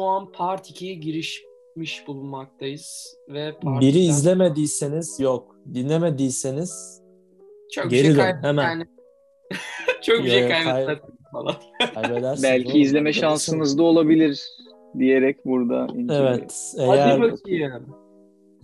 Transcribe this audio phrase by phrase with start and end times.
[0.00, 3.16] şu an Part 2'ye girişmiş bulunmaktayız.
[3.28, 5.56] Ve Part Biri 2'den izlemediyseniz yok.
[5.74, 7.02] Dinlemediyseniz
[7.72, 8.62] çok geri şey dön, hemen.
[8.62, 8.86] yani.
[10.02, 11.54] çok bir şey yo, kay- kaybetmedik falan.
[12.42, 14.42] Belki izleme şansınız da olabilir
[14.98, 15.86] diyerek burada.
[16.10, 16.74] Evet.
[16.78, 17.96] Hadi Eğer bakayım.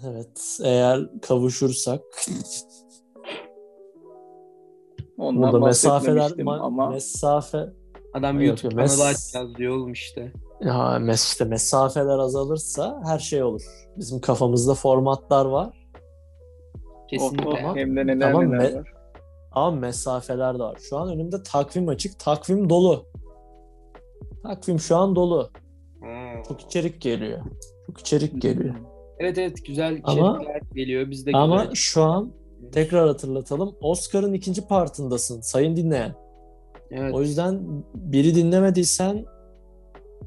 [0.04, 2.02] evet eğer kavuşursak
[5.18, 7.66] Ondan burada mesafeler ama mesafe
[8.14, 10.32] Adam YouTube kanalı açacağız diyor oğlum işte.
[10.60, 13.62] Ya mes işte mesafeler azalırsa her şey olur.
[13.96, 15.86] Bizim kafamızda formatlar var
[17.10, 17.48] Kesinlikle.
[17.48, 18.92] oh, oh, hem de neler Tamam, neler me- var.
[19.52, 20.78] ama mesafeler de var.
[20.90, 22.18] Şu an önümde takvim açık.
[22.18, 23.06] Takvim dolu.
[24.42, 25.50] Takvim şu an dolu.
[26.00, 26.42] Hmm.
[26.48, 27.38] Çok içerik geliyor.
[27.86, 28.74] Çok içerik geliyor.
[29.18, 31.10] Evet evet güzel Ama- içerikler geliyor.
[31.10, 32.32] Biz de Ama güzel şu an
[32.72, 33.74] tekrar hatırlatalım.
[33.80, 36.14] Oscar'ın ikinci partındasın sayın dinleyen.
[36.90, 37.14] Evet.
[37.14, 37.60] O yüzden
[37.94, 39.24] biri dinlemediysen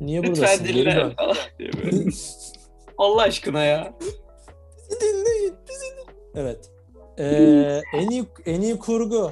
[0.02, 0.42] niye buradasın?
[0.44, 1.14] Lütfen Geri dinle dön.
[1.18, 2.06] falan diye böyle.
[2.98, 3.94] Allah aşkına ya.
[5.02, 6.10] dinleyin, bizi dinleyin.
[6.36, 6.72] Evet.
[7.20, 9.32] Ee, en iyi en iyi kurgu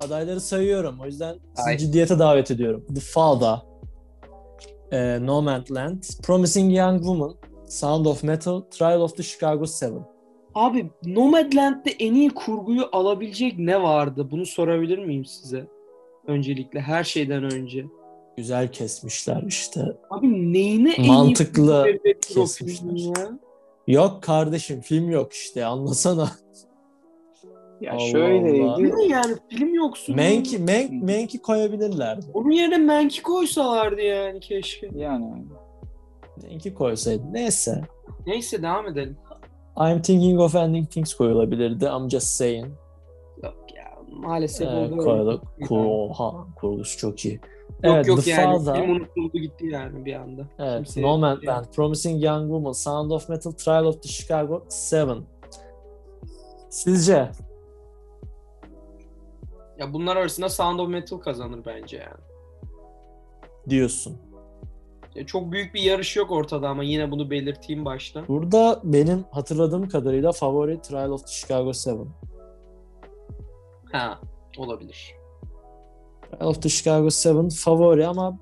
[0.00, 1.00] adayları sayıyorum.
[1.00, 1.78] O yüzden sizi Ay.
[1.78, 2.84] ciddiyete davet ediyorum.
[2.94, 3.58] The Father,
[4.92, 7.34] e, Nomadland, Promising Young Woman,
[7.68, 9.94] Sound of Metal, Trial of the Chicago 7.
[10.54, 14.28] Abi Nomadland'de en iyi kurguyu alabilecek ne vardı?
[14.30, 15.66] Bunu sorabilir miyim size?
[16.26, 17.84] Öncelikle her şeyden önce.
[18.36, 19.80] Güzel kesmişler işte.
[20.10, 22.96] Abi neyine en Mantıklı iyi kesmişler.
[22.96, 23.38] ya?
[23.86, 26.30] Yok kardeşim film yok işte anlasana.
[27.80, 28.62] Ya Allah şöyleydi.
[28.64, 28.78] Allah.
[28.78, 30.16] Ne yani film yoksun.
[30.16, 32.26] Menki, Menk, Menk'i koyabilirlerdi.
[32.34, 34.90] Onun yerine Menki koysalardı yani keşke.
[34.94, 35.44] Yani
[36.42, 37.22] Menk'i koysaydı.
[37.32, 37.82] Neyse.
[38.26, 39.16] Neyse devam edelim.
[39.80, 41.84] I'm thinking of ending things koyulabilirdi.
[41.84, 42.66] I'm just saying.
[43.42, 44.96] Yok ya maalesef Ee, oldu.
[44.96, 45.42] koyduk.
[45.58, 45.68] Yani.
[45.68, 47.40] Kur, oha, kurgusu çok iyi.
[47.84, 50.46] Yok evet, yok The yani Father, film unutuldu gitti yani bir anda.
[50.58, 54.62] evet, Kimse- Nomadland, Promising Young Woman, Sound of Metal, Trial of the Chicago
[54.92, 55.12] 7.
[56.70, 57.30] Sizce?
[59.78, 62.24] Ya bunlar arasında Sound of Metal kazanır bence yani.
[63.68, 64.16] Diyorsun.
[65.14, 68.28] Ya çok büyük bir yarış yok ortada ama yine bunu belirteyim başta.
[68.28, 71.98] Burada benim hatırladığım kadarıyla favori Trial of the Chicago 7.
[73.92, 74.20] Ha
[74.58, 75.14] olabilir.
[76.40, 78.38] Of the Chicago 7 favori ama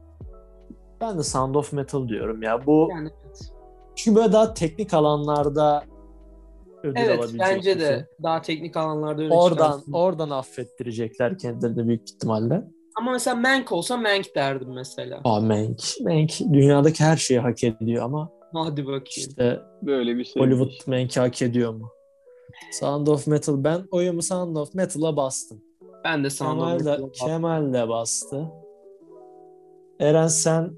[1.01, 2.67] ben de Sound of Metal diyorum ya.
[2.67, 3.53] Bu Yani evet.
[3.97, 5.85] çünkü böyle daha teknik alanlarda
[6.83, 8.07] ödül Evet alabilecek bence bir de film.
[8.23, 9.93] daha teknik alanlarda öne Oradan çıkarsın.
[9.93, 12.65] oradan affettirecekler kendilerini büyük ihtimalle.
[12.99, 15.21] Ama mesela Mank olsa Mank derdim mesela.
[15.25, 15.81] Aa Mank.
[16.05, 19.03] Mank dünyadaki her şeyi hak ediyor ama Hadi bakayım.
[19.17, 20.43] işte böyle bir şey.
[20.43, 21.89] Hollywood Mank'i hak ediyor mu?
[22.73, 23.65] Sound of Metal.
[23.65, 25.63] Ben oyumu Sound of Metal'a bastım.
[26.05, 28.49] Ben de of Kemal de, Kemal de bastı.
[30.01, 30.71] Eren sen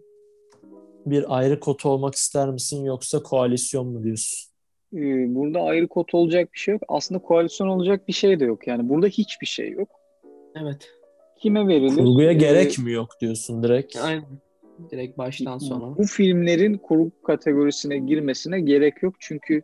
[1.06, 4.50] bir ayrı kod olmak ister misin yoksa koalisyon mu diyorsun?
[4.94, 6.82] Ee, Burada ayrı kod olacak bir şey yok.
[6.88, 8.66] Aslında koalisyon olacak bir şey de yok.
[8.66, 9.88] Yani burada hiçbir şey yok.
[10.62, 10.90] Evet.
[11.38, 11.96] Kime verilir?
[11.96, 13.96] Kurguya Ee, gerek mi yok diyorsun direkt?
[13.96, 14.24] Aynen.
[14.90, 15.96] Direkt baştan sona.
[15.96, 19.14] Bu filmlerin kurgu kategorisine girmesine gerek yok.
[19.20, 19.62] Çünkü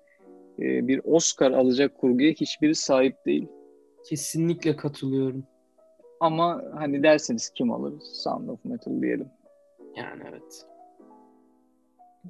[0.59, 3.47] e, bir Oscar alacak kurguya hiçbiri sahip değil.
[4.09, 5.45] Kesinlikle katılıyorum.
[6.21, 7.95] Ama hani derseniz kim alır?
[8.01, 9.29] Sound of Metal diyelim.
[9.97, 10.67] Yani evet.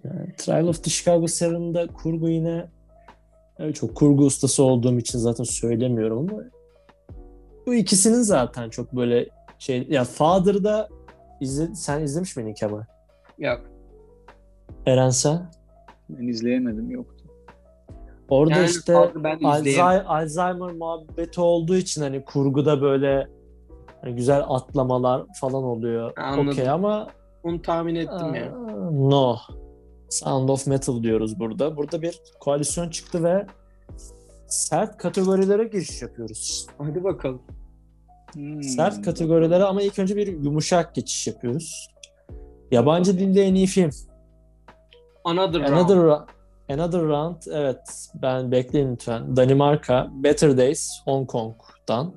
[0.04, 2.66] Yani, Trial of the Chicago 7'de kurgu yine
[3.58, 6.42] evet, çok kurgu ustası olduğum için zaten söylemiyorum ama
[7.66, 9.28] bu ikisinin zaten çok böyle
[9.58, 10.88] şey ya Father'da
[11.40, 12.82] izle, sen izlemiş miydin Kemal?
[13.38, 13.60] Yok.
[14.86, 15.50] Eren sen?
[16.08, 17.24] Ben izleyemedim yoktu.
[18.28, 18.96] Orada Yani işte.
[18.96, 23.28] Alzheimer, Alzheimer muhabbeti olduğu için hani kurguda böyle
[24.02, 26.12] hani güzel atlamalar falan oluyor.
[26.38, 27.08] Okey ama
[27.42, 28.52] Onu tahmin ettim ya.
[28.92, 29.36] no.
[30.10, 31.76] Sound of Metal diyoruz burada.
[31.76, 33.46] Burada bir koalisyon çıktı ve
[34.48, 36.66] sert kategorilere giriş yapıyoruz.
[36.78, 37.42] Hadi bakalım.
[38.32, 38.62] Hmm.
[38.62, 41.88] Sert kategorilere ama ilk önce bir yumuşak geçiş yapıyoruz.
[42.70, 43.90] Yabancı dilde en iyi film.
[45.24, 46.10] Another, Another, Round.
[46.10, 46.26] Ra-
[46.72, 49.36] Another Round, evet ben bekleyin lütfen.
[49.36, 52.14] Danimarka, Better Days, Hong Kong'dan.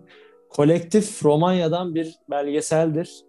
[0.56, 3.26] Kolektif Romanya'dan bir belgeseldir.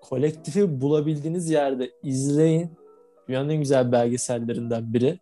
[0.00, 2.70] Kolektifi bulabildiğiniz yerde izleyin.
[3.28, 5.18] Dünyanın en güzel belgesellerinden biri.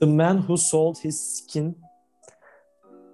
[0.00, 1.78] The Man Who Sold His Skin.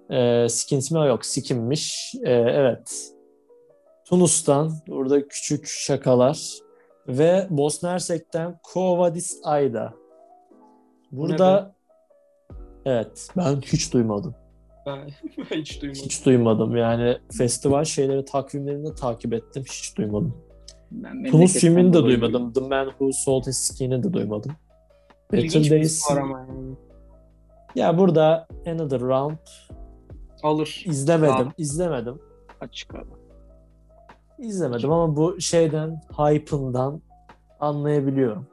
[0.09, 1.07] Ee, skins mi?
[1.07, 2.15] Yok, Skin'miş.
[2.23, 3.13] Ee, evet.
[4.05, 6.59] Tunus'tan, burada küçük şakalar.
[7.07, 9.93] Ve Bosna Hersek'ten Kovadis Ayda.
[11.11, 11.75] Burada
[12.85, 14.35] evet ben hiç duymadım.
[14.85, 14.99] Ben,
[15.51, 16.03] ben hiç duymadım.
[16.03, 16.75] Hiç duymadım.
[16.75, 19.63] Yani festival şeyleri takvimlerini de takip ettim.
[19.67, 20.37] Hiç duymadım.
[20.91, 22.53] Ben Tunus filmini de dolayı duymadım.
[22.53, 24.51] The Man Who Sold His Skin'i de duymadım.
[25.31, 26.03] Better Days.
[26.09, 26.75] yani.
[27.75, 29.37] Ya burada Another Round
[30.43, 30.83] Alır.
[30.85, 31.47] izlemedim.
[31.47, 31.53] Aa.
[31.57, 32.19] izlemedim.
[32.61, 33.09] Açık abi.
[34.39, 37.01] İzlemedim ama bu şeyden, hype'ından
[37.59, 38.47] anlayabiliyorum.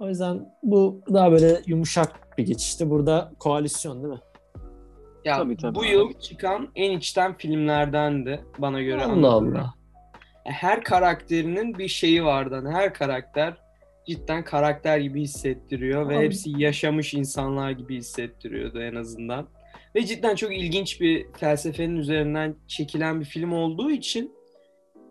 [0.00, 2.90] O yüzden bu daha böyle yumuşak bir geçişti.
[2.90, 4.20] Burada koalisyon değil mi?
[5.26, 5.74] Ya Tabii, tabii.
[5.74, 9.04] bu yıl çıkan en içten filmlerdendi bana göre.
[9.04, 9.58] Allah anladığımda.
[9.58, 9.74] Allah.
[10.44, 12.54] Her karakterinin bir şeyi vardı.
[12.54, 13.54] Hani her karakter
[14.06, 16.24] cidden karakter gibi hissettiriyor ve Abi.
[16.24, 19.48] hepsi yaşamış insanlar gibi hissettiriyordu en azından.
[19.94, 24.35] Ve cidden çok ilginç bir felsefenin üzerinden çekilen bir film olduğu için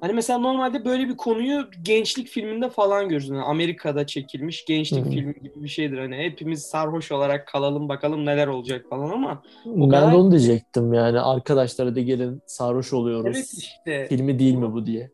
[0.02, 3.34] hani mesela normalde böyle bir konuyu gençlik filminde falan görürsün.
[3.36, 5.12] Yani Amerika'da çekilmiş gençlik Hı hı.
[5.14, 5.98] filmi gibi bir şeydir.
[5.98, 10.94] Hani hepimiz sarhoş olarak kalalım bakalım neler olacak falan ama Ben kadar- de onu diyecektim
[10.94, 11.20] yani.
[11.20, 13.36] Arkadaşlar da gelin sarhoş oluyoruz.
[13.38, 15.12] evet işte Filmi değil mi bu diye.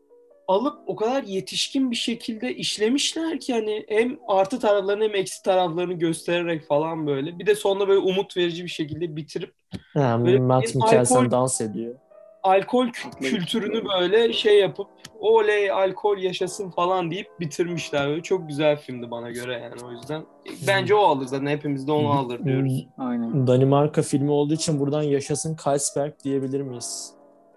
[0.48, 5.92] alıp o kadar yetişkin bir şekilde işlemişler ki hani hem artı taraflarını hem eksi taraflarını
[5.92, 7.38] göstererek falan böyle.
[7.38, 9.52] Bir de sonunda böyle umut verici bir şekilde bitirip
[9.94, 11.94] Ha, Böyle Matt Mikkelsen alkol- dans ediyor.
[12.42, 12.88] Alkol
[13.20, 14.86] kültürünü böyle şey yapıp
[15.20, 18.08] oley alkol yaşasın falan deyip bitirmişler.
[18.08, 20.24] Böyle çok güzel filmdi bana göre yani o yüzden.
[20.66, 22.86] Bence o alır zaten hepimiz de onu alır diyoruz.
[22.98, 23.46] Aynen.
[23.46, 27.14] Danimarka filmi olduğu için buradan yaşasın Carlsberg diyebilir miyiz?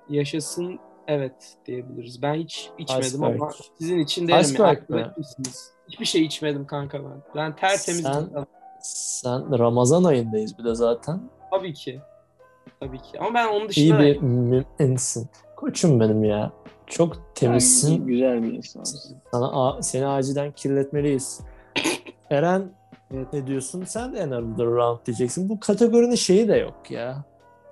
[0.09, 2.21] Yaşasın evet diyebiliriz.
[2.21, 3.41] Ben hiç içmedim Iceberg.
[3.41, 4.65] ama sizin için derim.
[4.89, 5.05] Ya.
[5.05, 5.13] mi?
[5.89, 7.23] Hiçbir şey içmedim kanka ben.
[7.35, 8.45] Ben tertemiz Sen-.
[8.81, 11.21] Sen Ramazan ayındayız bir de zaten.
[11.51, 12.01] Tabii ki.
[12.80, 13.19] Tabii ki.
[13.19, 15.27] Ama ben onun İyi dışında bir müminsin.
[15.56, 16.51] Koçum benim ya.
[16.88, 17.92] Çok temizsin.
[17.92, 18.83] Yani güzel bir insan.
[19.31, 21.39] Sana a- seni acilen kirletmeliyiz.
[22.30, 22.69] Eren
[23.13, 23.27] Evet.
[23.33, 23.83] ne diyorsun?
[23.86, 25.50] Sen de Another Round diyeceksin.
[25.50, 27.24] Bu kategorinin şeyi de yok ya.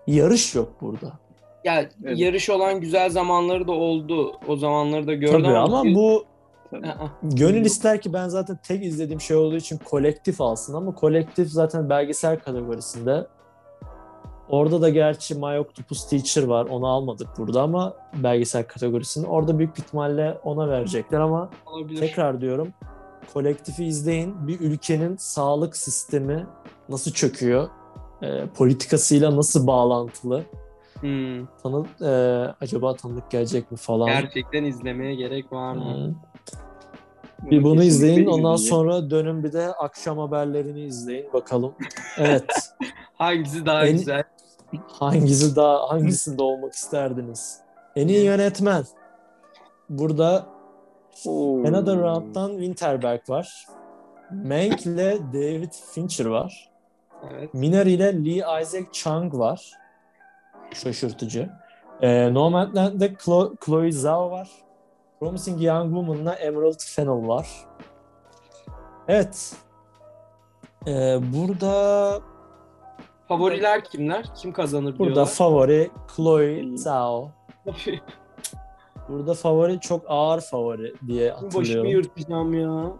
[0.08, 1.14] Yarış yok burada.
[1.64, 2.20] ya Evet.
[2.20, 4.36] yarış olan güzel zamanları da oldu.
[4.48, 6.26] O zamanları da gördüm Tabii ama bu
[6.72, 6.88] Tabii.
[6.88, 11.48] Aa, gönül ister ki ben zaten tek izlediğim şey olduğu için kolektif alsın ama kolektif
[11.50, 13.28] zaten belgesel kategorisinde.
[14.50, 16.66] Orada da gerçi My Octopus Teacher var.
[16.66, 19.28] Onu almadık burada ama belgesel kategorisinde.
[19.28, 22.00] Orada büyük ihtimalle ona verecekler ama olabilir.
[22.00, 22.74] Tekrar diyorum.
[23.34, 24.48] Kolektifi izleyin.
[24.48, 26.46] Bir ülkenin sağlık sistemi
[26.90, 27.70] nasıl çöküyor?
[28.24, 30.44] e, politikasıyla nasıl bağlantılı?
[31.00, 32.12] Hmm, Tanı, e,
[32.62, 34.08] acaba tanıdık gelecek mi falan.
[34.08, 35.84] Gerçekten izlemeye gerek var mı?
[35.94, 36.14] Hı.
[37.52, 38.26] Bir bunu izleyin.
[38.26, 38.58] Ondan izleyeceğim.
[38.58, 41.34] sonra dönün bir de akşam haberlerini izleyin.
[41.34, 41.74] Bakalım.
[42.18, 42.46] Evet.
[43.18, 44.24] Hangisi daha En- güzel?
[44.88, 47.60] Hangisi daha hangisinde olmak isterdiniz?
[47.96, 48.84] En iyi yönetmen.
[49.90, 50.46] Burada
[51.26, 51.60] Oo.
[51.68, 53.66] Another Round'dan Winterberg var.
[54.32, 56.70] Mank ile David Fincher var.
[57.32, 57.54] Evet.
[57.54, 59.72] Minari ile Lee Isaac Chung var.
[60.74, 61.50] Şaşırtıcı.
[62.02, 64.50] Ee, Nomadland'de Chlo- Chloe Zhao var.
[65.20, 67.48] Promising Young Woman'la Emerald Fennell var.
[69.08, 69.56] Evet.
[70.88, 72.20] Ee, burada
[73.38, 74.26] Favoriler kimler?
[74.36, 75.26] Kim kazanır burada diyorlar.
[75.34, 77.32] favori Chloe Zhao.
[79.10, 81.90] Burada favori çok ağır favori diye Başımı hatırlıyorum.
[81.92, 82.92] yırtacağım ya.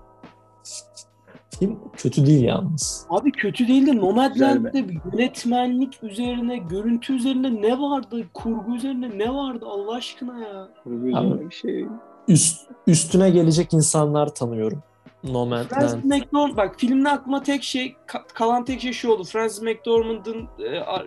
[1.60, 3.06] Film kötü değil yalnız.
[3.10, 8.24] Abi kötü değil de Nomadland'de yönetmenlik üzerine, görüntü üzerine ne vardı?
[8.34, 10.68] Kurgu üzerine ne vardı Allah aşkına ya?
[10.86, 11.50] Güzel Abi.
[11.50, 11.86] bir şey.
[12.28, 14.84] Üst, üstüne gelecek insanlar tanıyorum.
[15.24, 16.04] Francis Nomadland.
[16.04, 19.24] McDormand bak filmde aklıma tek şey ka- kalan tek şey şu oldu.
[19.24, 20.48] Francis McDormand'ın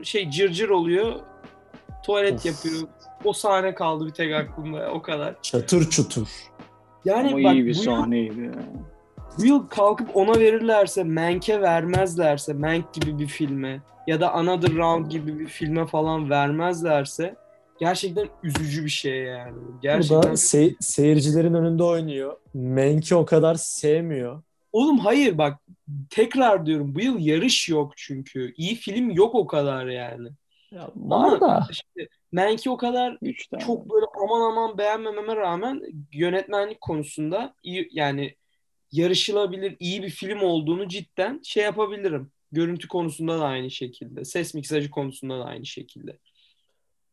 [0.01, 1.13] e, şey cırcır oluyor.
[2.07, 2.47] Tuvalet Of.
[2.47, 2.89] yapıyor.
[3.25, 5.35] O sahne kaldı bir tek aklımda o kadar.
[5.43, 6.29] Çatır çutur.
[7.05, 8.53] Yani Ama bak iyi bir sahneydi ya.
[9.39, 15.07] bu yıl kalkıp ona verirlerse, Mank'e vermezlerse, Mank gibi bir filme ya da Another Round
[15.11, 17.37] gibi bir filme falan vermezlerse
[17.81, 19.59] gerçekten üzücü bir şey yani.
[19.83, 20.23] Gerçekten.
[20.23, 22.37] Burada se- seyircilerin önünde oynuyor.
[22.55, 24.43] Menk'i o kadar sevmiyor.
[24.73, 25.59] Oğlum hayır bak
[26.11, 28.55] tekrar diyorum bu yıl yarış yok çünkü.
[28.57, 30.29] İyi film yok o kadar yani.
[30.71, 31.67] Ya Ama var da.
[31.71, 33.65] işte Mank'i o kadar Üç tane.
[33.65, 38.35] çok böyle aman aman beğenmememe rağmen yönetmenlik konusunda iyi yani
[38.93, 42.31] yarışılabilir iyi bir film olduğunu cidden şey yapabilirim.
[42.53, 44.25] Görüntü konusunda da aynı şekilde.
[44.25, 46.19] Ses miksajı konusunda da aynı şekilde.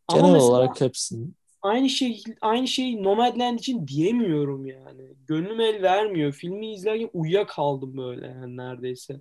[0.08, 1.28] Ama Genel mesela olarak hepsini.
[1.62, 5.02] aynı şey aynı şeyi Nomadland için diyemiyorum yani.
[5.28, 6.32] Gönlüm el vermiyor.
[6.32, 9.20] Filmi izlerken uyuyakaldım böyle yani neredeyse.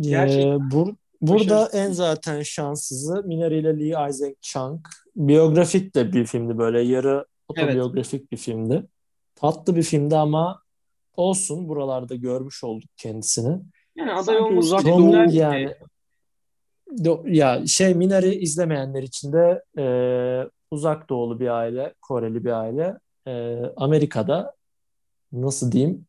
[0.00, 1.74] Gerçekten Ee, bur- burada başarısız.
[1.80, 4.80] en zaten şanssızı Minari ile Lee Isaac Chung.
[5.16, 6.80] Biyografik de bir filmdi böyle.
[6.80, 8.86] Yarı otobiyografik bir filmdi.
[9.34, 10.62] Tatlı bir filmdi ama
[11.16, 11.68] olsun.
[11.68, 13.58] Buralarda görmüş olduk kendisini.
[13.96, 15.74] Yani aday Sanki olması uzak doğu yani.
[16.98, 19.84] Do- Ya şey Minari izlemeyenler için de e,
[20.70, 22.94] uzak doğulu bir aile, Koreli bir aile.
[23.26, 24.54] E, Amerika'da
[25.32, 26.06] nasıl diyeyim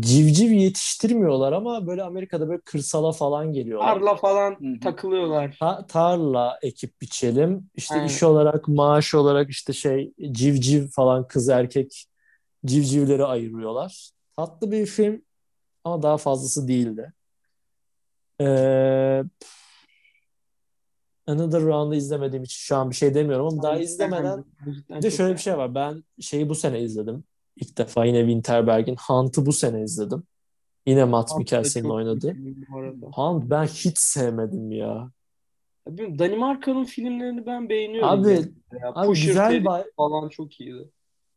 [0.00, 3.94] civciv yetiştirmiyorlar ama böyle Amerika'da böyle kırsala falan geliyorlar.
[3.94, 4.80] Tarla falan Hı hı.
[4.80, 5.56] takılıyorlar.
[5.60, 7.70] Ta- tarla ekip biçelim.
[7.74, 8.06] İşte Aynen.
[8.06, 12.06] iş olarak, maaş olarak işte şey civciv falan kız erkek
[12.66, 14.10] civcivleri ayırıyorlar.
[14.36, 15.22] Tatlı bir film
[15.84, 17.12] ama daha fazlası değildi.
[18.40, 19.24] Ee,
[21.26, 25.34] Another Round'ı izlemediğim için şu an bir şey demiyorum ama daha izlemeden bir de şöyle
[25.34, 25.74] bir şey var.
[25.74, 27.24] Ben şeyi bu sene izledim.
[27.56, 30.22] İlk defa yine Winterberg'in Hunt'ı bu sene izledim.
[30.86, 33.06] Yine Matt Mikkelsen'in arada.
[33.14, 35.10] Hunt ben hiç sevmedim ya.
[35.88, 38.08] Bilmiyorum, Danimarka'nın filmlerini ben beğeniyorum.
[38.08, 38.30] Abi.
[38.82, 40.90] Ya, Abi Pusher güzel bay- falan çok iyiydi.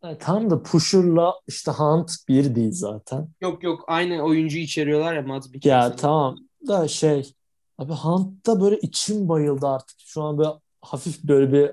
[0.04, 3.30] Yani tam da Pusher'la işte Hunt bir değil zaten.
[3.42, 5.90] Yok yok aynı oyuncu içeriyorlar ya Mads Mikkelsen.
[5.90, 7.34] Ya tamam da şey
[7.80, 10.00] abi Hunt'ta böyle içim bayıldı artık.
[10.00, 10.50] Şu an böyle
[10.82, 11.72] hafif böyle bir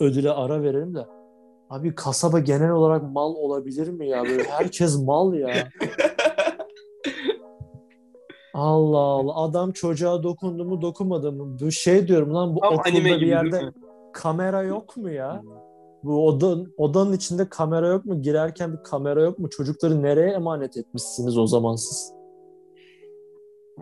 [0.00, 1.06] ödüle ara verelim de.
[1.70, 4.24] Abi kasaba genel olarak mal olabilir mi ya?
[4.24, 5.48] Böyle herkes mal ya.
[8.54, 9.34] Allah Allah.
[9.34, 11.56] Adam çocuğa dokundu mu dokunmadı mı?
[11.60, 13.72] Bu şey diyorum lan bu Tam okulda bir yerde
[14.12, 15.42] kamera yok mu ya?
[16.04, 18.22] Bu odanın, odanın içinde kamera yok mu?
[18.22, 19.50] Girerken bir kamera yok mu?
[19.50, 22.12] Çocukları nereye emanet etmişsiniz o zaman siz?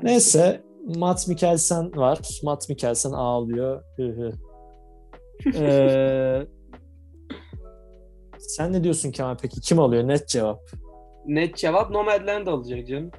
[0.02, 2.19] Neyse Matt Mikkelsen var.
[2.43, 3.83] Matt Mikkelsen ağlıyor.
[5.55, 6.47] Ee,
[8.38, 9.61] sen ne diyorsun Kemal peki?
[9.61, 10.09] Kim alıyor?
[10.09, 10.61] Net cevap.
[11.26, 13.11] Net cevap Nomadland alacak canım.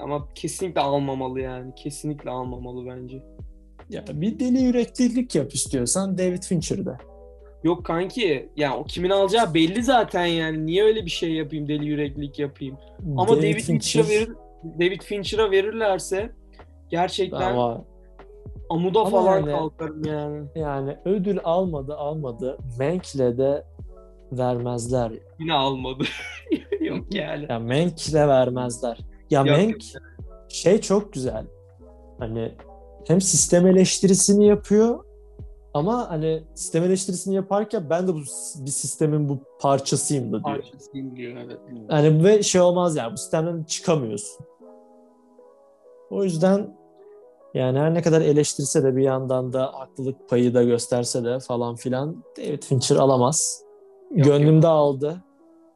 [0.00, 1.74] Ama kesinlikle almamalı yani.
[1.74, 3.22] Kesinlikle almamalı bence.
[3.90, 6.98] Ya bir deli yüreklilik yap istiyorsan David Fincher'da.
[7.64, 10.66] Yok kanki yani o kimin alacağı belli zaten yani.
[10.66, 12.76] Niye öyle bir şey yapayım deli yüreklilik yapayım.
[13.16, 14.32] Ama David, Fincher'a verir,
[14.64, 16.32] David Fincher'a verirlerse
[16.90, 17.84] gerçekten Ama
[18.70, 20.46] amuda Ama falan yani- kalkarım yani.
[20.54, 22.58] yani ödül almadı almadı.
[22.78, 23.64] Mank'le de
[24.32, 25.12] vermezler.
[25.40, 26.04] Yine almadı.
[26.80, 27.46] Yok yani.
[27.48, 28.98] Ya Mank'le vermezler.
[29.30, 29.76] Ya Yok, Mank
[30.48, 31.44] şey çok güzel.
[32.18, 32.52] Hani
[33.08, 35.04] hem sistem eleştirisini yapıyor
[35.74, 38.18] ama hani sistem eleştirisini yaparken ben de bu
[38.64, 40.56] bir sistemin bu parçasıyım da diyor.
[40.62, 41.58] Parçasıyım diyor evet.
[41.88, 44.46] Hani ve şey olmaz yani bu sistemden çıkamıyorsun.
[46.12, 46.76] O yüzden
[47.54, 51.76] yani her ne kadar eleştirse de bir yandan da haklılık payı da gösterse de falan
[51.76, 53.62] filan David Fincher alamaz.
[54.10, 55.16] Yok, Gönlümde aldı.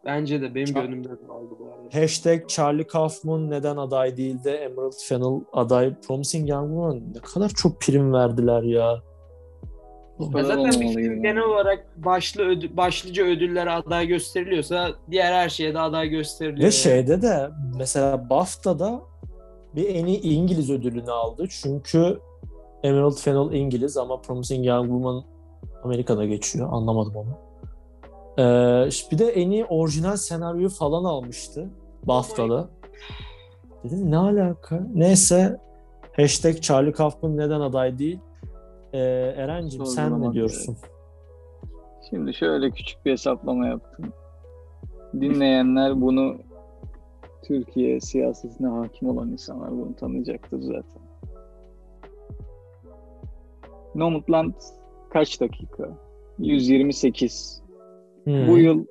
[0.04, 2.02] Bence de benim Çok- gönlümde de aldı bu arada.
[2.02, 4.48] Hashtag Charlie Kaufman neden aday değildi?
[4.48, 5.94] Emerald Fennell aday.
[6.00, 9.02] Promising Young Woman ne kadar çok prim verdiler ya.
[10.34, 15.74] Ya zaten bir film genel olarak başlı ödü- başlıca ödüllere aday gösteriliyorsa diğer her şeye
[15.74, 16.58] de aday gösteriliyor.
[16.60, 16.72] Ve yani.
[16.72, 19.00] şeyde de mesela BAFTA'da
[19.76, 21.46] bir en iyi İngiliz ödülünü aldı.
[21.50, 22.18] Çünkü
[22.82, 25.24] Emerald Fennell İngiliz ama Promising Young Woman
[25.84, 26.68] Amerika'da geçiyor.
[26.72, 27.38] Anlamadım onu.
[28.38, 31.70] Ee, bir de en iyi orijinal senaryoyu falan almıştı
[32.02, 32.68] BAFTA'da.
[33.84, 34.86] Dedim ne alaka?
[34.94, 35.56] Neyse
[36.16, 38.18] hashtag Charlie Kaufman neden aday değil?
[38.92, 38.98] Ee,
[39.36, 40.76] Eren'cim sen ne diyorsun?
[42.10, 44.12] Şimdi şöyle küçük bir hesaplama yaptım.
[45.20, 46.36] Dinleyenler bunu
[47.46, 51.02] Türkiye siyasetine hakim olan insanlar bunu tanıyacaktır zaten.
[53.94, 54.54] Nomadland
[55.10, 55.98] kaç dakika?
[56.38, 57.62] 128.
[58.24, 58.48] Hmm.
[58.48, 58.84] Bu yıl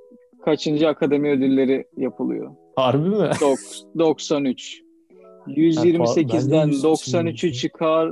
[0.45, 2.51] kaçıncı akademi ödülleri yapılıyor?
[2.75, 3.15] Harbi mi?
[3.15, 4.81] Dok- 93.
[5.47, 8.11] ben 128'den de 93'ü çıkar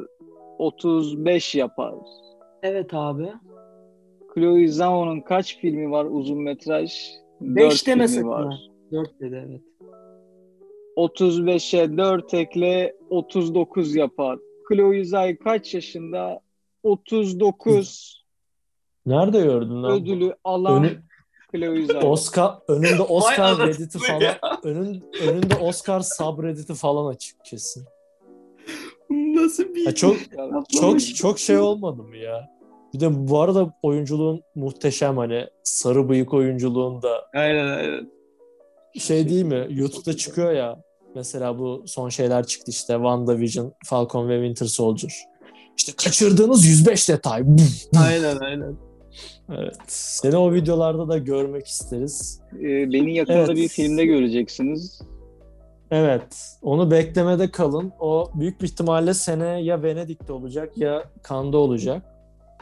[0.58, 1.94] 35 yapar.
[2.64, 3.30] Evet abi.
[4.34, 6.94] Chloe Zhao'nun kaç filmi var uzun metraj?
[7.42, 8.28] 5 4 deme filmi sakın.
[8.28, 8.46] var.
[8.46, 8.58] ha.
[8.92, 9.62] 4 dedi evet.
[10.98, 14.40] 35'e 4 ekle 39 yapar.
[14.70, 16.42] Chloe Zhao kaç yaşında?
[16.84, 18.24] 39
[19.06, 19.92] Nerede gördün lan?
[19.92, 21.02] ödülü alan Önü-
[21.52, 22.10] Chloe Zhao.
[22.12, 24.24] Oscar önünde Oscar Reddit'i falan
[24.64, 27.86] önün, önünde Oscar subreddit'i falan açık kesin.
[29.10, 30.18] Nasıl bir Ya çok
[30.80, 32.50] çok çok şey olmadı mı ya?
[32.94, 38.12] Bir de bu arada oyunculuğun muhteşem hani sarı bıyık oyunculuğun da Aynen aynen.
[39.00, 39.68] Şey değil mi?
[39.70, 40.82] YouTube'da çıkıyor ya.
[41.16, 45.14] Mesela bu son şeyler çıktı işte WandaVision, Falcon ve Winter Soldier.
[45.78, 47.44] İşte kaçırdığınız 105 detay.
[47.98, 48.76] Aynen aynen.
[49.50, 49.76] evet.
[49.88, 52.40] Seni o videolarda da görmek isteriz.
[52.54, 52.62] Ee,
[52.94, 53.56] beni yakında Evet.
[53.56, 55.02] bir filmde göreceksiniz.
[55.92, 56.58] Evet.
[56.62, 57.92] Onu beklemede kalın.
[58.00, 62.06] O büyük bir ihtimalle sene ya Venedik'te olacak ya Cannes'da olacak.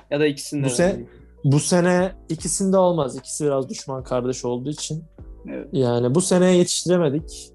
[0.10, 0.66] Ya da ikisinde.
[0.66, 1.06] Bu se-
[1.44, 3.16] Bu sene ikisinde olmaz.
[3.16, 5.04] İkisi biraz düşman kardeş olduğu için.
[5.50, 5.68] Evet.
[5.72, 7.52] Yani bu seneye yetiştiremedik.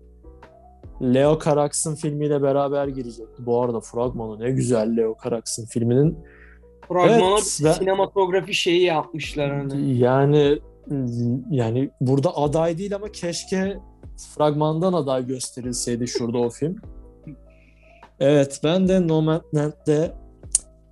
[1.02, 3.26] Leo Carax'ın filmiyle beraber girecek.
[3.38, 6.18] Bu arada fragmanı ne güzel Leo Carax'ın filminin.
[6.88, 9.98] Fragmana Evet, ben- sinematografi şeyi yapmışlar hani.
[9.98, 10.58] Yani
[11.50, 13.78] yani burada aday değil ama keşke
[14.34, 16.76] fragmandan aday gösterilseydi şurada o film.
[18.20, 20.12] Evet ben de Nomadland'de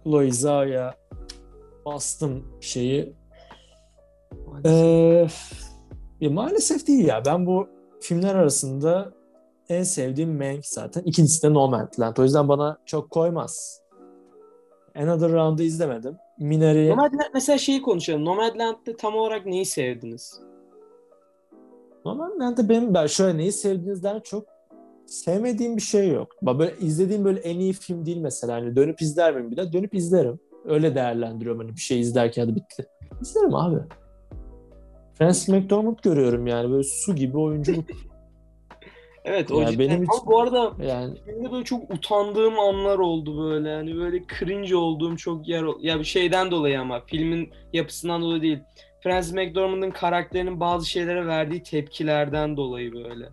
[0.04, 0.94] Chloe Zhao'ya
[1.86, 3.12] bastım şeyi.
[4.66, 5.26] Ee,
[6.24, 7.22] ya maalesef değil ya.
[7.26, 7.68] Ben bu
[8.00, 9.12] filmler arasında
[9.68, 11.02] en sevdiğim Mank zaten.
[11.02, 12.16] İkincisi de Nomadland.
[12.16, 13.80] O yüzden bana çok koymaz.
[14.96, 16.16] Another Round'ı izlemedim.
[16.38, 16.90] Minari...
[16.90, 18.24] Nomadland mesela şeyi konuşalım.
[18.24, 20.40] Nomadland'de tam olarak neyi sevdiniz?
[22.04, 24.46] Nomadland'de benim ben şöyle neyi sevdiğinizden çok
[25.06, 26.28] sevmediğim bir şey yok.
[26.42, 28.54] Böyle izlediğim böyle en iyi film değil mesela.
[28.54, 29.72] Hani dönüp izler miyim bile?
[29.72, 30.40] Dönüp izlerim.
[30.64, 32.86] Öyle değerlendiriyorum hani bir şey izlerken hadi bitti.
[33.22, 33.76] İzlerim abi.
[35.14, 37.84] Francis McDormand görüyorum yani böyle su gibi oyunculuk.
[39.24, 39.88] evet o Yani cidden.
[39.88, 43.68] benim Ama bu arada yani filmde böyle çok utandığım anlar oldu böyle.
[43.68, 45.78] Yani böyle cringe olduğum çok yer oldu.
[45.82, 48.58] Ya bir şeyden dolayı ama filmin yapısından dolayı değil.
[49.02, 53.28] Francis McDormand'ın karakterinin bazı şeylere verdiği tepkilerden dolayı böyle.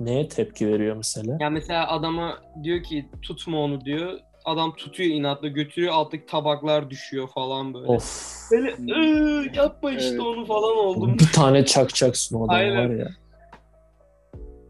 [0.00, 1.36] neye tepki veriyor mesela?
[1.40, 4.18] Yani mesela adama diyor ki tutma onu diyor.
[4.46, 7.86] Adam tutuyor inatla götürüyor alttaki tabaklar düşüyor falan böyle.
[7.86, 8.32] Of.
[8.52, 10.20] Böyle "Iı, yapma işte Evet.
[10.20, 11.16] onu falan oldum.
[11.18, 12.76] Bir tane çakacaksın o adamı Aynen.
[12.90, 13.08] var ya.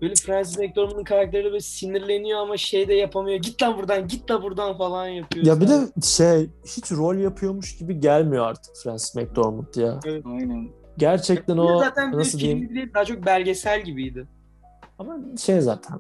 [0.03, 3.39] Böyle Francis McDormand'ın karakteri böyle sinirleniyor ama şey de yapamıyor.
[3.39, 5.47] Git lan buradan git lan buradan falan yapıyor.
[5.47, 10.01] Ya bir de şey hiç rol yapıyormuş gibi gelmiyor artık Francis McDormand ya.
[10.27, 10.69] Aynen.
[10.99, 14.27] Gerçekten de o zaten bir nasıl diyeyim film değil daha çok belgesel gibiydi.
[14.99, 15.99] ama şey zaten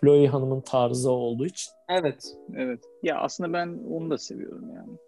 [0.00, 2.36] Chloe Hanım'ın tarzı olduğu için Evet.
[2.56, 2.80] Evet.
[3.02, 4.98] Ya aslında ben onu da seviyorum yani.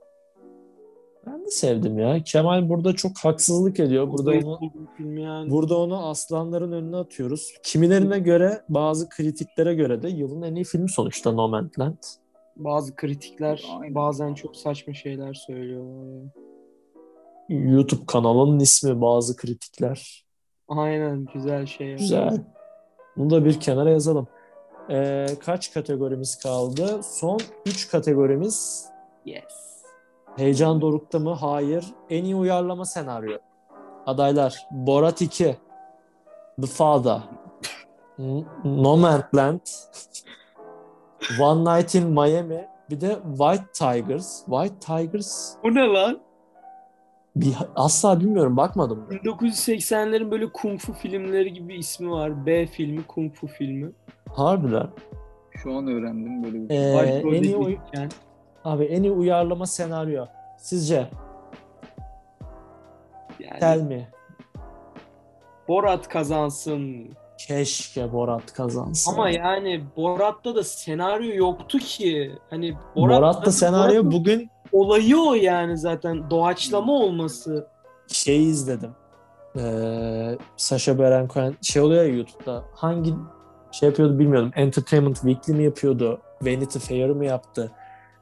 [1.27, 2.23] ben de sevdim ya.
[2.25, 4.13] Kemal burada çok haksızlık ediyor.
[4.13, 4.59] Burada onu
[5.21, 5.51] yani.
[5.51, 7.55] burada onu aslanların önüne atıyoruz.
[7.63, 11.97] Kimilerine göre bazı kritiklere göre de yılın en iyi filmi sonuçta Nomadland.
[12.57, 13.95] Bazı kritikler Aynen.
[13.95, 16.29] bazen çok saçma şeyler söylüyorlar.
[17.49, 20.25] YouTube kanalının ismi bazı kritikler.
[20.69, 21.97] Aynen güzel şey.
[21.97, 22.41] Güzel.
[23.17, 24.29] Bunu da bir kenara yazalım.
[24.91, 27.01] Ee, kaç kategorimiz kaldı?
[27.03, 28.87] Son 3 kategorimiz
[29.25, 29.45] Yes.
[30.37, 31.31] Heyecan Doruk'ta mı?
[31.35, 31.85] Hayır.
[32.11, 33.39] En iyi uyarlama senaryo.
[34.07, 35.57] Adaylar Borat 2
[36.61, 37.19] The Father
[38.65, 39.61] Nomadland
[41.41, 44.45] One Night in Miami bir de White Tigers.
[44.45, 46.21] White Tigers Bu ne lan?
[47.41, 49.07] Bir, asla bilmiyorum bakmadım.
[49.11, 52.47] 1980'lerin böyle kung fu filmleri gibi bir ismi var.
[52.47, 53.91] B filmi, kung fu filmi.
[54.33, 54.87] Harbiden.
[55.63, 58.09] Şu an öğrendim böyle bir Ee, Başrolde en iyi uy- Chan.
[58.65, 60.27] abi en iyi uyarlama senaryo.
[60.59, 61.11] Sizce?
[63.41, 64.09] Yani Tell me.
[65.69, 67.09] Borat kazansın.
[67.39, 69.13] Keşke Borat kazansın.
[69.13, 72.33] Ama yani Borat'ta da senaryo yoktu ki.
[72.51, 77.67] Hani Borat'ta Borat, senaryo Borat'ın bugün olayı o yani zaten doğaçlama olması.
[78.09, 78.91] şeyi izledim.
[79.57, 82.65] Ee, Sacha Baron Cohen şey oluyor ya YouTube'da.
[82.75, 83.15] Hangi
[83.73, 84.51] şey yapıyordu bilmiyorum.
[84.55, 86.19] Entertainment Weekly mi yapıyordu?
[86.43, 87.73] Vanity Fair mi yaptı?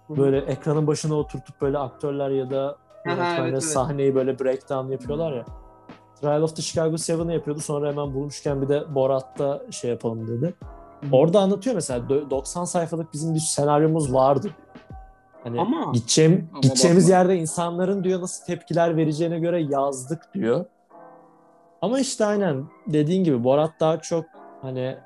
[0.09, 3.65] Böyle ekranın başına oturtup böyle aktörler ya da yönetmenler evet, evet.
[3.65, 5.45] sahneyi böyle breakdown yapıyorlar ya.
[6.21, 7.61] Trial of the Chicago 7'ı yapıyordu.
[7.61, 10.55] Sonra hemen bulmuşken bir de Borat'ta şey yapalım dedi.
[11.13, 14.51] Orada anlatıyor mesela dö- 90 sayfalık bizim bir senaryomuz vardı.
[15.47, 17.17] Hani Ama- gideceğim, Ama gideceğimiz bakma.
[17.17, 20.65] yerde insanların diyor nasıl tepkiler vereceğine göre yazdık diyor.
[21.83, 24.25] Ama işte aynen dediğin gibi Borat daha çok
[24.63, 24.97] hani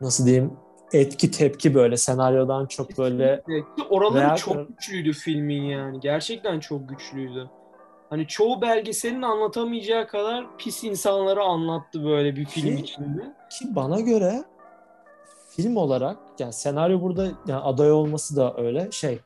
[0.00, 0.52] nasıl diyeyim
[0.92, 3.82] etki tepki böyle senaryodan çok böyle Kesinlikle.
[3.90, 6.00] Oraları Real- çok güçlüydü filmin yani.
[6.00, 7.50] Gerçekten çok güçlüydü.
[8.10, 13.22] Hani çoğu belgeselin anlatamayacağı kadar pis insanları anlattı böyle bir film Ki- içinde.
[13.50, 14.44] ki bana göre
[15.50, 19.18] film olarak yani senaryo burada yani aday olması da öyle şey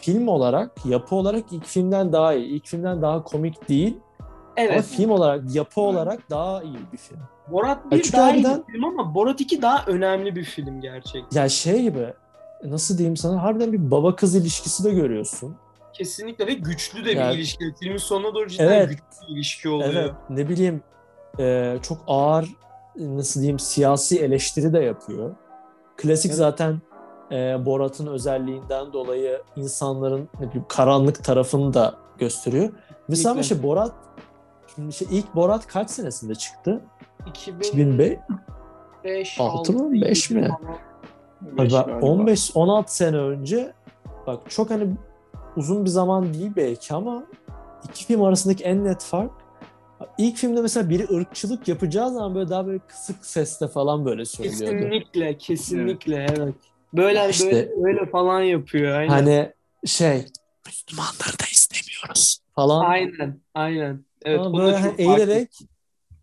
[0.00, 2.46] film olarak yapı olarak ilk filmden daha iyi.
[2.46, 4.84] İlk filmden daha komik değil ama Evet.
[4.84, 5.88] film olarak yapı Evet.
[5.94, 7.18] olarak daha iyi bir film.
[7.48, 10.80] Borat Ya 1 çünkü daha iyi bir film ama Borat 2 daha önemli bir film
[10.80, 11.40] gerçekten.
[11.42, 12.06] Ya şey gibi
[12.64, 15.56] nasıl diyeyim sana harbiden bir baba kız ilişkisi de görüyorsun.
[15.92, 17.74] Kesinlikle ve güçlü de Yani- bir ilişki.
[17.80, 18.88] Filmin sonuna doğru cidden Evet.
[18.88, 19.92] güçlü bir ilişki oluyor.
[19.94, 20.82] Evet ne bileyim
[21.38, 22.48] e, çok ağır
[22.96, 25.34] nasıl diyeyim siyasi eleştiri de yapıyor.
[25.96, 26.38] Klasik Evet.
[26.38, 26.80] zaten
[27.32, 32.70] e, Borat'ın özelliğinden dolayı insanların ne bileyim karanlık tarafını da gösteriyor.
[33.08, 33.62] Mesela ama Kesinlikle.
[33.62, 33.92] şey Borat
[34.74, 36.80] şimdi şey ilk Borat kaç senesinde çıktı?
[37.26, 40.48] 2005, 2005 Altı mı, beş mi?
[40.48, 40.76] falan.
[41.40, 42.06] Beş Bak, galiba.
[42.06, 43.72] 15-16 sene önce
[44.26, 44.96] bak çok hani
[45.56, 47.24] uzun bir zaman değil belki ama
[47.84, 49.30] iki film arasındaki en net fark
[50.18, 54.64] ilk filmde mesela biri ırkçılık yapacağı zaman böyle daha böyle kısık sesle falan böyle söylüyordu.
[54.64, 56.54] Kesinlikle, kesinlikle evet.
[56.96, 58.98] Böyle İşte- böyle, böyle falan yapıyor.
[58.98, 59.08] Aynen.
[59.08, 59.52] Hani
[59.86, 60.24] şey
[60.66, 62.84] Müslümanları da istemiyoruz falan.
[62.84, 64.04] aynen, aynen.
[64.24, 65.02] Evet, Ama böyle hani farklı.
[65.02, 65.58] eğilerek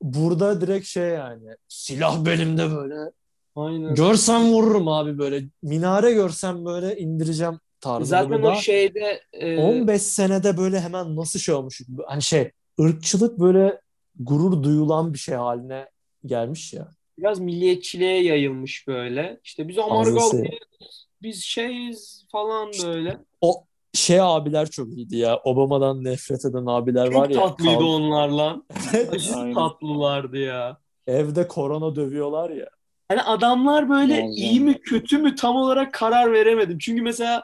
[0.01, 3.11] burada direkt şey yani silah belimde böyle.
[3.55, 3.95] Aynen.
[3.95, 5.43] Görsem vururum abi böyle.
[5.63, 8.05] Minare görsem böyle indireceğim tarzında.
[8.05, 11.81] Zaten o şeyde e, 15 senede böyle hemen nasıl şey olmuş.
[12.07, 13.81] Hani şey ırkçılık böyle
[14.19, 15.89] gurur duyulan bir şey haline
[16.25, 16.91] gelmiş ya.
[17.21, 19.39] Biraz milliyetçiliğe yayılmış böyle.
[19.43, 19.77] İşte biz.
[19.77, 23.17] Amerikalıyız, biz şeyiz falan böyle.
[23.41, 25.37] O şey abiler çok iyiydi ya.
[25.43, 27.39] Obama'dan nefret eden abiler Çok var ya.
[27.39, 28.65] tatlıydı kav- onlar lan.
[29.11, 30.77] Aşırı tatlılardı ya.
[31.07, 32.69] Evde korona dövüyorlar ya.
[33.09, 34.31] Hani adamlar böyle Muazzam.
[34.31, 36.77] iyi mi kötü mü tam olarak karar veremedim.
[36.77, 37.43] Çünkü mesela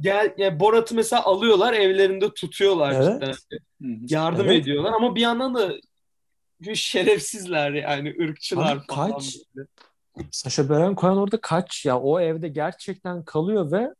[0.00, 3.36] gel ya Borat'ı mesela alıyorlar evlerinde tutuyorlar Evet.
[3.40, 4.06] cidden.
[4.08, 4.60] Yardım Evet.
[4.62, 5.72] ediyorlar ama bir yandan da
[6.74, 9.10] şerefsizler yani ırkçılar Abi falan.
[9.12, 9.36] kaç?
[9.56, 9.68] böyle.
[10.30, 12.00] Saşa Baron Cohen orada kaç ya?
[12.00, 13.94] O evde gerçekten kalıyor ve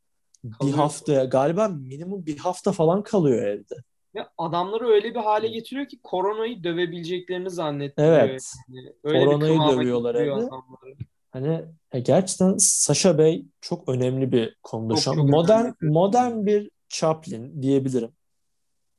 [0.45, 0.77] bir Kalıyor.
[0.77, 3.75] hafta galiba minimum bir hafta falan kalıyor evde.
[4.15, 8.19] Ve adamları öyle bir hale getiriyor ki koronayı dövebileceklerini zannettiriyor.
[8.19, 8.53] Evet.
[8.69, 8.93] Yani.
[9.05, 10.33] Öyle bir Koronayı dövüyorlar evde.
[10.33, 10.97] adamları.
[11.31, 15.15] Hani e, gerçekten Saşa Bey çok önemli bir konuda Çok, şu an.
[15.15, 15.75] çok Modern önemli.
[15.81, 18.11] modern bir Chaplin diyebilirim.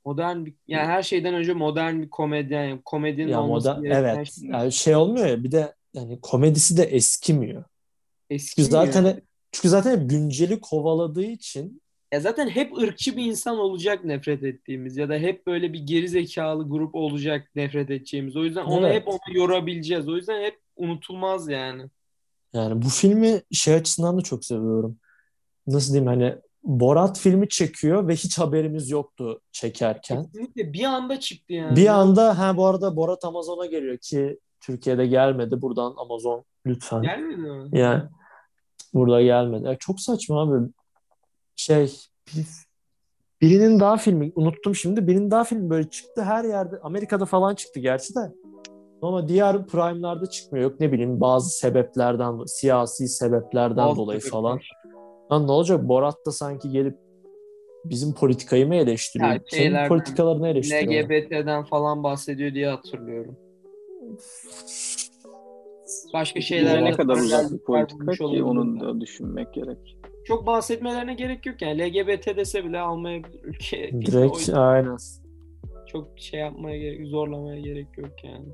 [0.10, 4.32] Modern bir, yani her şeyden önce modern bir komedyen, yani komedinin Ya olması modern evet.
[4.32, 7.64] şey Yani şey olmuyor ya bir de yani komedisi de eskimiyor.
[8.30, 11.82] eski Çünkü zaten çünkü zaten hep günceli kovaladığı için
[12.14, 16.10] ya zaten hep ırkçı bir insan olacak nefret ettiğimiz ya da hep böyle bir geri
[16.10, 18.36] zekalı grup olacak nefret edeceğimiz.
[18.36, 18.96] O yüzden onu Evet.
[18.96, 20.10] hep ona yorabileceğiz.
[20.10, 21.84] O yüzden hep unutulmaz yani.
[22.54, 24.98] yani bu filmi şey açısından da çok seviyorum.
[25.68, 26.36] Nasıl diyeyim hani
[26.70, 30.24] Borat filmi çekiyor ve hiç haberimiz yoktu çekerken.
[30.24, 31.76] Kesinlikle bir anda çıktı yani.
[31.76, 35.62] Bir anda ha bu arada Borat Amazon'a geliyor ki Türkiye'de gelmedi.
[35.62, 37.02] Buradan Amazon lütfen.
[37.02, 37.70] Gelmedi mi?
[37.80, 38.04] Yani
[38.94, 39.66] burada gelmedi.
[39.66, 40.68] Ya çok saçma abi.
[41.56, 41.94] Şey
[42.36, 42.46] bir-
[43.42, 45.08] birinin daha filmi unuttum şimdi.
[45.08, 46.80] Birinin daha filmi böyle çıktı her yerde.
[46.84, 48.34] Amerika'da falan çıktı gerçi de.
[49.02, 50.72] Ama diğer prime'larda çıkmıyor.
[50.72, 54.40] Yok ne bileyim bazı sebeplerden, siyasi sebeplerden Bazı dolayı sebepler.
[54.42, 54.60] falan.
[55.32, 55.88] Lan ne olacak?
[55.88, 56.98] Borat da sanki gelip
[57.86, 59.32] bizim politikayı mı eleştiriyor?
[59.32, 61.04] Ya Senin politikalarını eleştiriyor.
[61.04, 63.38] LGBT'den falan bahsediyor diye hatırlıyorum.
[66.14, 69.98] Başka şeyler ne kadar uzak bir politika ki onun da düşünmek gerek.
[70.26, 71.90] Çok bahsetmelerine gerek yok yani.
[71.90, 73.92] LGBT dese bile almayabilir ülke.
[73.92, 74.98] Direkt aynen.
[75.88, 78.46] çok şey yapmaya gerek, zorlamaya gerek yok yani.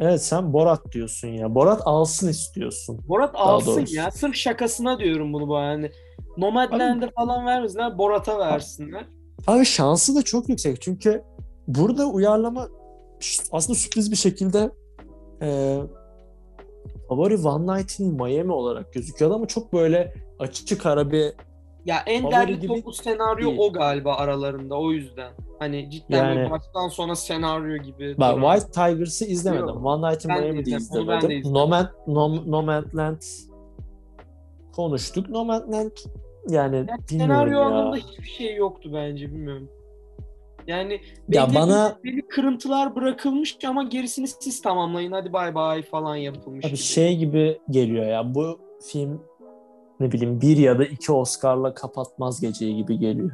[0.00, 1.54] Evet sen Borat diyorsun ya.
[1.54, 3.00] Borat alsın istiyorsun.
[3.08, 4.10] Borat alsın ya.
[4.10, 5.90] Sırf şakasına diyorum bunu bu yani.
[6.36, 7.98] Nomadland'e falan vermesinler.
[7.98, 9.06] Borat'a versinler.
[9.46, 11.22] Abi şansı da çok yüksek çünkü
[11.68, 12.68] burada uyarlama
[13.52, 14.70] aslında sürpriz bir şekilde
[15.42, 15.78] e,
[17.08, 21.32] favori One Night in Miami olarak gözüküyordu ama çok böyle açık ara bir
[21.86, 23.58] Ya en Favori derli gibi toplu senaryo değil.
[23.60, 25.32] o galiba aralarında o yüzden.
[25.58, 28.14] Hani cidden Yani- baştan sona senaryo gibi.
[28.18, 28.54] Bak duran.
[28.58, 29.66] White Tigers'ı izlemedim.
[29.68, 29.84] Yok.
[29.86, 31.08] One Night in Miami'de izlemedim.
[31.08, 31.52] Ben de izlemedim.
[31.54, 33.22] Nomad, Nom- Nomadland
[34.76, 35.28] konuştuk.
[35.28, 35.90] Nomadland
[36.48, 37.64] yani bilmiyorum senaryo ya.
[37.66, 39.68] anlamında hiçbir şey yoktu bence bilmiyorum.
[40.66, 46.16] Yani Ya belli- bana belli kırıntılar bırakılmış ama gerisini siz tamamlayın hadi bay bay falan
[46.16, 46.64] yapılmış.
[46.64, 46.76] Abi gibi.
[46.82, 48.58] şey gibi geliyor ya bu
[48.90, 49.22] film
[50.04, 53.30] ne bileyim bir ya da iki Oscar'la kapatmaz geceyi gibi geliyor.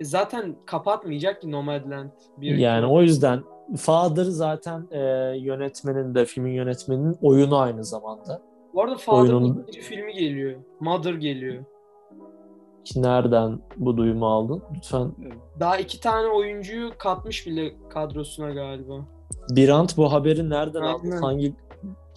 [0.00, 2.10] E Zaten kapatmayacak ki Nomadland.
[2.36, 3.42] Bir, Yani o yüzden
[3.76, 5.00] Father zaten e,
[5.38, 8.42] yönetmenin de filmin yönetmeninin oyunu aynı zamanda.
[8.74, 10.60] Bu arada Father'ın oyunun- ikinci filmi geliyor.
[10.80, 11.64] Mother geliyor.
[12.84, 14.62] Ki nereden bu duyumu aldın?
[14.76, 15.12] Lütfen.
[15.60, 18.94] Daha iki tane oyuncuyu katmış bile kadrosuna galiba.
[19.50, 21.10] Birant bu haberi nereden aldın?
[21.10, 21.22] Aynen.
[21.22, 21.54] Hangi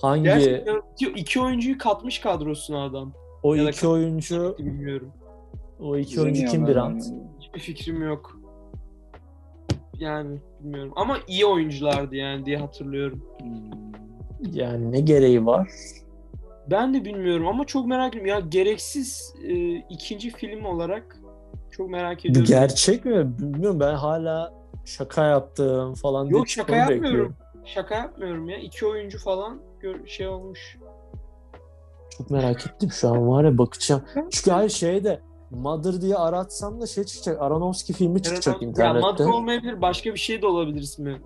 [0.01, 3.13] hangi Gerçekten iki, iki oyuncuyu katmış kadrosuna adam.
[3.43, 5.12] O ya iki oyuncu Bilmiyorum.
[5.80, 7.06] o iki Bize oyuncu kim vermedi?
[7.39, 8.39] Hiçbir fikrim yok.
[9.97, 10.93] Yani bilmiyorum.
[10.95, 13.23] Ama iyi oyunculardı yani diye hatırlıyorum.
[13.39, 13.89] Hmm.
[14.54, 15.69] Yani ne gereği var?
[16.71, 18.28] Ben de bilmiyorum ama çok merak ediyorum.
[18.28, 21.17] Ya gereksiz e, ikinci film olarak
[21.71, 22.45] çok merak Bu ediyorum.
[22.47, 23.39] gerçek mi?
[23.39, 24.54] Bilmiyorum ben hala
[24.86, 27.04] şaka yaptım falan diye Yok şaka yapmıyorum.
[27.06, 27.36] bekliyorum.
[27.65, 28.58] Şaka yapmıyorum ya.
[28.58, 30.78] İki oyuncu falan gör, şey olmuş.
[32.19, 34.03] Çok merak ettim şu an var ya bakacağım.
[34.32, 35.19] Çünkü hayır şeyde
[35.51, 37.41] Mother diye aratsam da şey çıkacak.
[37.41, 38.99] Aronofsky filmi çıkacak Ya internette.
[38.99, 39.82] Mother olmayabilir.
[39.82, 41.21] Başka bir şey de olabilir ismi.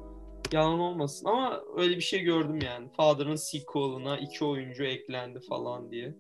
[0.52, 2.88] Yalan olmasın ama öyle bir şey gördüm yani.
[2.98, 6.16] Father'ın sequel'ına iki oyuncu eklendi falan diye.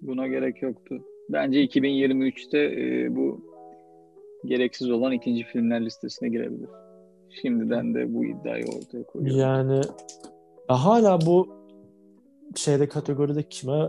[0.00, 1.02] Buna gerek yoktu.
[1.28, 3.40] Bence 2023'te e, bu
[4.44, 6.68] gereksiz olan ikinci filmler listesine girebilir.
[7.42, 9.40] Şimdiden de bu iddiayı ortaya koyuyorum.
[9.40, 9.80] Yani
[10.70, 11.61] ya hala bu
[12.56, 13.88] şeyde kategoride kime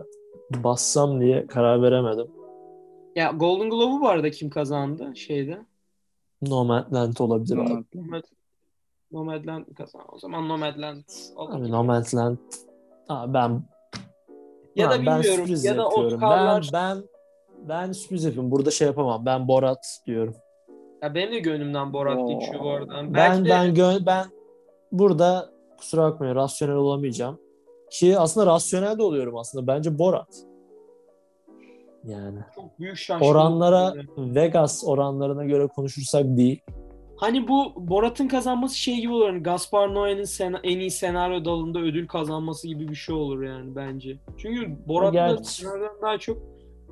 [0.63, 2.27] bassam diye karar veremedim.
[3.15, 5.65] Ya Golden Globe'u bu arada kim kazandı şeyde?
[6.41, 7.69] Nomadland olabilir abi.
[7.95, 8.23] Nomadland.
[9.11, 10.01] Nomadland mi kazan?
[10.11, 11.03] O zaman Nomadland
[11.35, 11.55] olur.
[11.55, 12.37] Abi Nomadland
[13.09, 13.63] Aa, ben
[14.75, 15.23] Ya da Ha, ben bilmiyorum.
[15.45, 16.13] sürpriz Ya da yapıyorum.
[16.23, 16.69] Oscar'lar.
[16.73, 17.03] Ben ben
[17.87, 18.51] ben sürpriz yapıyorum.
[18.51, 19.25] Burada şey yapamam.
[19.25, 20.35] Ben Borat diyorum.
[21.03, 22.27] Ya benim de gönlümden Borat Oo.
[22.27, 22.93] geçiyor bu arada.
[22.93, 24.25] Ben Belki de ben gö- ben
[24.91, 27.39] burada kusura bakmayın rasyonel olamayacağım.
[27.93, 29.67] Ki aslında rasyonel de oluyorum aslında.
[29.67, 30.43] Bence Borat.
[32.03, 33.35] Yani çok büyük şaşkınlık.
[33.35, 34.35] oranlara yani.
[34.35, 36.61] Vegas oranlarına göre konuşursak değil.
[37.15, 39.27] Hani bu Borat'ın kazanması şey gibi olur.
[39.29, 43.75] Hani Gaspar Noé'nin sena- en iyi senaryo dalında ödül kazanması gibi bir şey olur yani
[43.75, 44.17] bence.
[44.37, 46.37] Çünkü Borat'ta Gerçi- senaryodan daha çok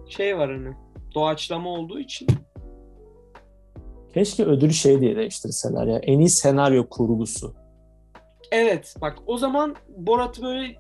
[0.10, 0.76] şey var hani.
[1.16, 2.28] Doğaçlama olduğu için.
[4.14, 5.98] Keşke ödülü şey diye değiştirseler ya.
[5.98, 7.54] En iyi senaryo kurgusu.
[8.52, 10.76] Evet bak o zaman Borat'ı böyle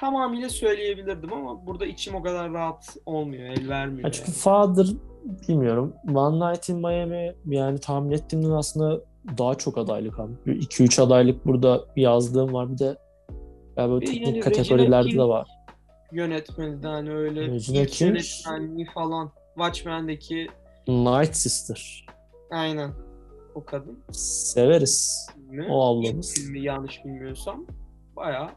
[0.00, 3.44] tamamıyla söyleyebilirdim ama burada içim o kadar rahat olmuyor.
[3.44, 4.04] El vermiyor.
[4.04, 4.38] Ya çünkü yani.
[4.38, 4.86] Father
[5.48, 5.94] bilmiyorum.
[6.14, 9.00] One Night in Miami yani tahmin ettiğimden aslında
[9.38, 10.32] daha çok adaylık abi.
[10.46, 12.72] 2-3 adaylık burada yazdığım var.
[12.72, 12.96] Bir de
[13.76, 15.48] galiba Bir teknik yani kategorilerde Regina de var.
[16.12, 18.10] Yönetmeni de hani öyle Regina King.
[18.10, 19.30] yönetmenliği falan.
[19.54, 20.46] Watchmen'deki
[20.88, 22.06] Night Sister.
[22.50, 22.90] aynen
[23.54, 23.98] o kadın.
[24.12, 25.26] Severiz.
[25.34, 25.66] filmi.
[25.70, 26.34] O ablamız.
[26.34, 27.66] filmi yanlış bilmiyorsam.
[28.16, 28.48] Bayağı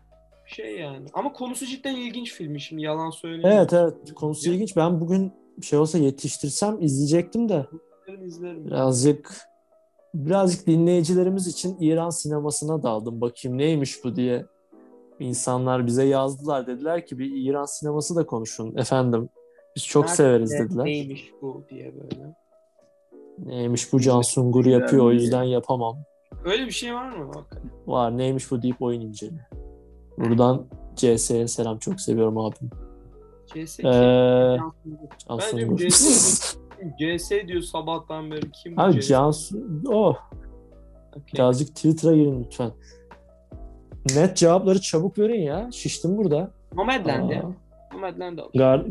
[0.47, 1.05] şey yani.
[1.13, 3.57] Ama konusu cidden ilginç filmi şimdi yalan söylemiyorum.
[3.57, 4.13] Evet evet.
[4.15, 4.75] Konusu ilginç.
[4.75, 5.33] Ben bugün
[5.63, 7.65] şey olsa yetiştirsem izleyecektim de
[8.07, 8.65] İzlerim, izlerim.
[8.65, 9.37] birazcık
[10.13, 13.21] birazcık dinleyicilerimiz için İran sinemasına daldım.
[13.21, 14.45] Bakayım neymiş bu diye.
[15.19, 16.67] İnsanlar bize yazdılar.
[16.67, 18.75] Dediler ki bir İran sineması da konuşun.
[18.77, 19.29] Efendim
[19.75, 20.85] biz çok Nerede, severiz dediler.
[20.85, 22.35] Neymiş bu diye böyle.
[23.45, 25.97] Neymiş bu Can Sungur yapıyor o yüzden yapamam.
[26.45, 27.31] Öyle bir şey var mı?
[27.35, 27.61] Bak.
[27.87, 29.39] Var neymiş bu deyip oyun inceli.
[30.17, 32.69] Buradan CS'ye selam çok seviyorum abim.
[33.53, 34.73] CS Ee, Can
[35.29, 35.89] Can Bence.
[35.89, 36.57] CS,
[36.99, 38.51] CS diyor sabahtan beri.
[38.51, 39.07] Kim Abi CS?
[39.07, 40.15] Can Sun- oh
[41.09, 41.33] Okey.
[41.33, 42.71] birazcık Twitter'a girin lütfen.
[44.15, 45.69] Net cevapları çabuk verin ya.
[45.71, 46.51] Şiştim burada.
[46.75, 47.43] Nomadland ya.
[47.93, 48.39] Nomadland.
[48.55, 48.85] Gar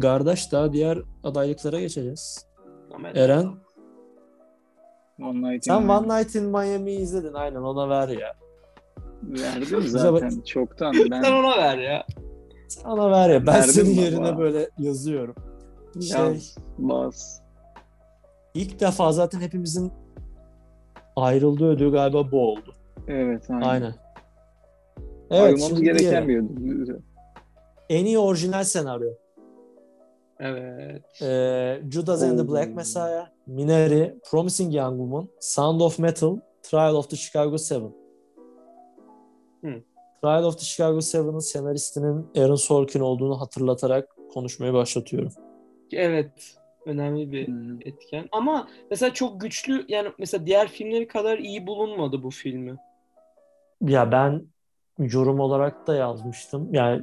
[0.00, 2.46] kardeş daha diğer adaylıklara geçeceğiz.
[2.90, 3.54] Nomadland Eren.
[5.20, 5.92] One Night in sen Miami.
[6.06, 8.32] One Night in Miami'yi izledin aynen ona ver ya.
[9.22, 10.92] Verdim zaten çoktan.
[10.96, 12.06] Sen Ben ona ver ya.
[12.68, 14.00] Sen ona ver ya ben Verdim senin baba.
[14.04, 15.34] yerine böyle yazıyorum.
[16.02, 17.40] Şey, yaz, bas.
[18.54, 19.92] ilk defa zaten hepimizin
[21.16, 22.74] ayrıldığı ödül galiba bu oldu.
[23.08, 23.62] Evet aynen.
[23.62, 23.94] Aynen.
[25.30, 26.96] Evet, Ayrılmamız gereken bir ödül.
[27.88, 29.10] En iyi orijinal senaryo.
[30.40, 31.22] Evet.
[31.22, 32.48] Ee, Judas and the.
[32.48, 37.92] Black Messiah, Minari, Promising Young Woman, Sound of Metal, Trial of the Chicago Seven.
[40.22, 45.32] Trial of the Chicago Seven'ın senaristinin Aaron Sorkin olduğunu hatırlatarak konuşmayı başlatıyorum.
[45.92, 46.56] Evet.
[46.86, 47.78] Önemli bir Hı.
[47.80, 48.28] etken.
[48.32, 52.76] Ama mesela çok güçlü yani mesela diğer filmleri kadar iyi bulunmadı bu filmi.
[53.80, 54.42] Ya ben
[54.98, 56.68] yorum olarak da yazmıştım.
[56.74, 57.02] Yani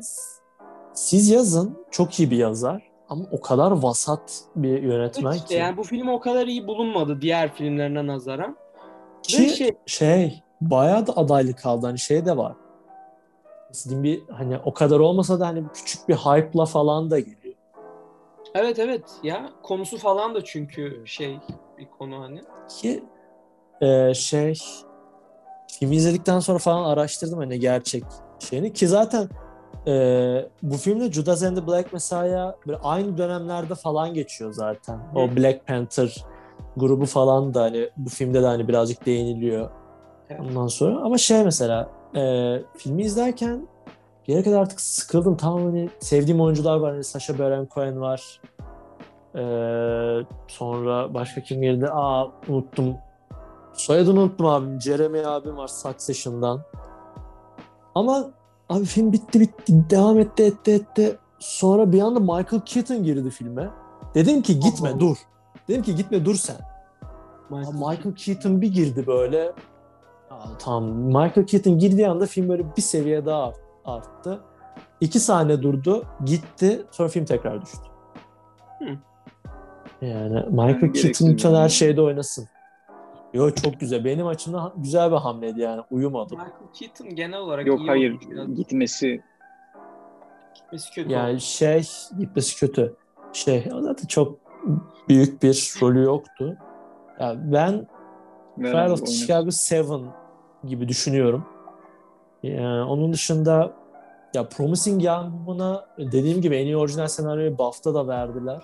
[0.94, 5.54] siz yazın, çok iyi bir yazar ama o kadar vasat bir yönetmen İşte ki.
[5.54, 8.58] yani bu film o kadar iyi bulunmadı diğer filmlerine nazaran.
[9.24, 11.86] Ki Ve şey şey bayağı da adaylık aldı.
[11.86, 12.56] Hani şey de var.
[13.70, 17.56] Nasıl diyeyim bir hani o kadar olmasa da hani küçük bir hype'la falan da geliyor.
[18.56, 21.40] evet evet ya konusu falan da çünkü şey
[21.78, 22.42] bir konu hani.
[22.70, 23.04] Ki
[23.82, 24.60] e, şey
[25.72, 28.04] filmi izledikten sonra falan araştırdım hani gerçek
[28.40, 29.30] şeyini ki zaten
[29.88, 29.94] e,
[30.62, 35.00] bu filmde Judas and the Black Messiah böyle aynı dönemlerde falan geçiyor zaten.
[35.16, 35.36] O Hı.
[35.38, 36.26] Black Panther
[36.78, 39.70] grubu falan da hani bu filmde de hani birazcık değiniliyor.
[40.30, 40.42] Evet.
[40.42, 43.68] Ondan sonra ama şey mesela e, filmi izlerken
[44.28, 45.38] yere kadar artık sıkıldım.
[45.38, 46.92] Tamam hani sevdiğim oyuncular var.
[46.92, 48.42] Hani Sacha Baron Cohen var.
[49.36, 49.42] E,
[50.48, 51.88] sonra başka kim girdi?
[51.92, 52.96] Aa unuttum.
[53.74, 54.82] Soyadını unuttum abim.
[54.82, 56.62] Jeremy abim var Succession'dan.
[57.96, 58.32] Ama
[58.70, 59.90] abi film bitti bitti.
[59.90, 61.18] Devam etti etti etti.
[61.40, 63.70] Sonra bir anda Michael Keaton girdi filme.
[64.16, 65.00] Dedim ki gitme Allah.
[65.00, 65.18] dur.
[65.68, 66.58] Dedim ki gitme dur sen.
[67.52, 69.54] Abi Michael Keaton bir girdi böyle.
[70.30, 70.90] Aa, tamam.
[70.92, 74.40] Michael Keaton girdiği anda film böyle bir seviye daha art- arttı.
[75.02, 76.86] İki sahne durdu, gitti.
[76.92, 77.80] Sonra film tekrar düştü.
[78.80, 78.86] Hı.
[80.06, 81.70] Yani Michael Yani Keaton lütfen her yani.
[81.72, 82.48] şeyde oynasın.
[83.34, 84.06] Yo çok güzel.
[84.06, 85.82] Benim açımdan güzel bir hamleydi yani.
[85.92, 86.38] Uyumadım.
[86.38, 88.18] Michael Keaton genel olarak Yok iyi hayır.
[88.32, 89.22] Biraz gitmesi
[90.56, 91.14] gitmesi kötü oldu.
[91.14, 91.88] Yani şey
[92.20, 92.96] gitmesi kötü.
[93.34, 94.38] Şey zaten çok
[95.10, 96.58] büyük bir rolü yoktu.
[97.20, 97.88] Ya ben
[98.60, 99.08] Trial of.
[99.08, 100.04] Chicago 7
[100.64, 101.46] gibi düşünüyorum.
[102.44, 103.74] Yani onun dışında
[104.34, 108.64] ya Promising Young Woman'a dediğim gibi en iyi orijinal senaryoyu BAFTA da verdiler.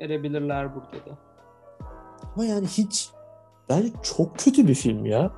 [0.00, 1.18] Verebilirler burada da.
[2.36, 3.10] Ama yani hiç
[3.68, 5.30] bence çok kötü bir film ya.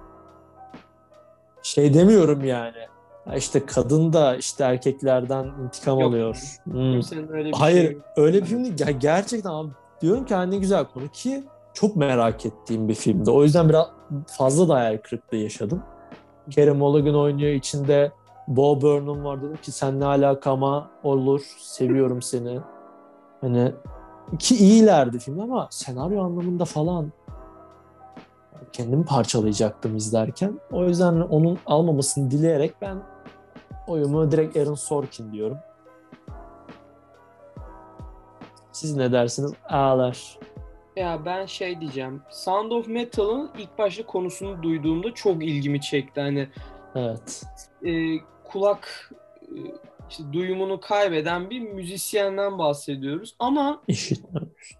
[1.62, 2.76] şey demiyorum yani.
[3.26, 6.08] Ya işte kadın da işte erkeklerden intikam Yok.
[6.08, 6.36] alıyor.
[6.64, 7.32] Hmm.
[7.32, 8.80] Öyle bir Hayır şey öyle bir film değil.
[8.80, 13.30] Ya gerçekten abi diyorum ki hani ne güzel konu ki çok merak ettiğim bir filmdi.
[13.30, 13.86] O yüzden biraz
[14.26, 15.82] fazla da hayal kırıklığı yaşadım.
[16.50, 18.12] Kerem Mulligan oynuyor içinde
[18.48, 22.60] Bo Burnham var dedim ki sen ne alaka ama olur seviyorum seni.
[23.40, 23.72] Hani
[24.38, 27.12] ki iyilerdi film ama senaryo anlamında falan
[28.72, 30.60] kendimi parçalayacaktım izlerken.
[30.72, 32.98] O yüzden onun almamasını dileyerek ben
[33.88, 35.58] oyumu direkt Aaron Sorkin diyorum.
[38.72, 39.52] Siz ne dersiniz?
[39.68, 40.38] Ağlar.
[40.96, 42.22] Ya ben şey diyeceğim.
[42.30, 46.20] Sound of Metal'ın ilk başta konusunu duyduğumda çok ilgimi çekti.
[46.20, 46.48] Hani
[46.94, 47.42] Evet.
[47.84, 49.56] e, kulak e,
[50.10, 53.34] işte duyumunu kaybeden bir müzisyenden bahsediyoruz.
[53.38, 54.76] Ama İşitmemiş.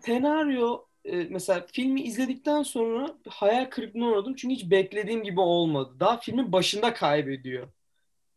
[0.00, 4.34] senaryo e, mesela filmi izledikten sonra hayal kırıklığına uğradım.
[4.34, 5.94] Çünkü hiç beklediğim gibi olmadı.
[6.00, 7.68] Daha filmin başında kaybediyor.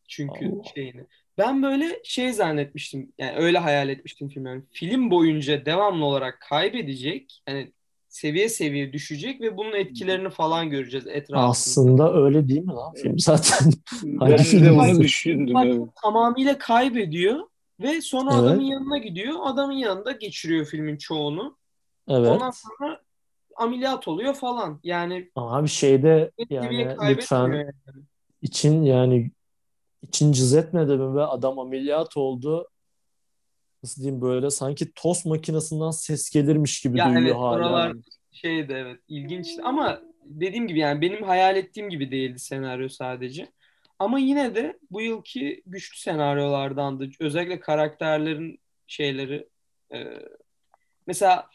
[0.08, 0.64] Çünkü Allah.
[0.76, 1.06] şeyini.
[1.38, 3.14] Ben böyle şey zannetmiştim.
[3.18, 4.50] Yani öyle hayal etmiştim filmi.
[4.50, 7.42] Yani film boyunca devamlı olarak kaybedecek.
[7.48, 7.72] Yani
[8.10, 11.48] seviye seviye düşecek ve bunun etkilerini falan göreceğiz etrafında.
[11.50, 13.72] Aslında öyle değil mi lan film zaten?
[14.04, 15.54] Ben Hangi de film onu düşündüm.
[15.54, 15.82] Bak, Evet.
[16.04, 17.40] tamamıyla kaybediyor
[17.80, 18.44] ve sonra Evet.
[18.44, 19.36] adamın yanına gidiyor.
[19.44, 21.58] Adamın yanında geçiriyor filmin çoğunu.
[22.08, 22.30] Evet.
[22.32, 23.02] Ondan sonra
[23.56, 24.80] ameliyat oluyor falan.
[24.84, 27.72] Yani Ama bir şeyde yani lütfen yani.
[28.42, 29.32] için yani
[30.08, 32.70] için cız etmedi mi ve adam ameliyat oldu.
[33.84, 37.56] Nasıl diyeyim böyle sanki tost makinesinden ses gelirmiş gibi Ya duyuyor evet, hala.
[37.56, 37.94] oralar
[38.32, 43.48] şeydi evet ilginçti ama dediğim gibi yani benim hayal ettiğim gibi değildi senaryo sadece.
[44.00, 47.10] Ama yine de bu yılki güçlü senaryolardandı.
[47.20, 49.48] Özellikle karakterlerin şeyleri
[49.94, 49.98] e,
[51.08, 51.50] mesela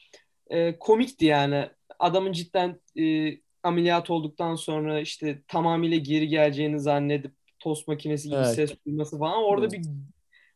[0.50, 1.70] e, komikti yani.
[1.98, 8.54] Adamın cidden e, ameliyat olduktan sonra işte tamamıyla geri geleceğini zannedip tost makinesi gibi Evet.
[8.54, 9.44] ses duyması falan.
[9.44, 9.72] Orada Evet.
[9.72, 9.90] bir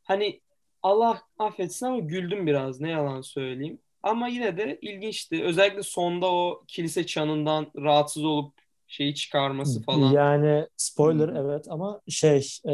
[0.03, 0.41] hani
[0.83, 3.79] Allah affetsin ama güldüm biraz ne yalan söyleyeyim.
[4.03, 5.43] Ama yine de ilginçti.
[5.45, 8.55] Özellikle sonda o kilise çanından rahatsız olup
[8.87, 10.13] şeyi çıkarması falan.
[10.13, 12.73] Yani spoiler evet ama şey e,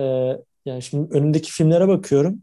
[0.65, 2.41] yani şimdi önümdeki filmlere bakıyorum.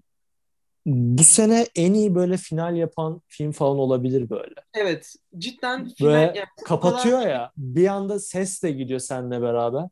[0.86, 4.56] Bu sene en iyi böyle final yapan film falan olabilir böyle.
[4.74, 9.84] Evet, cidden final Böyle yani kapatıyor kadar- ya bir anda ses de gidiyor seninle beraber.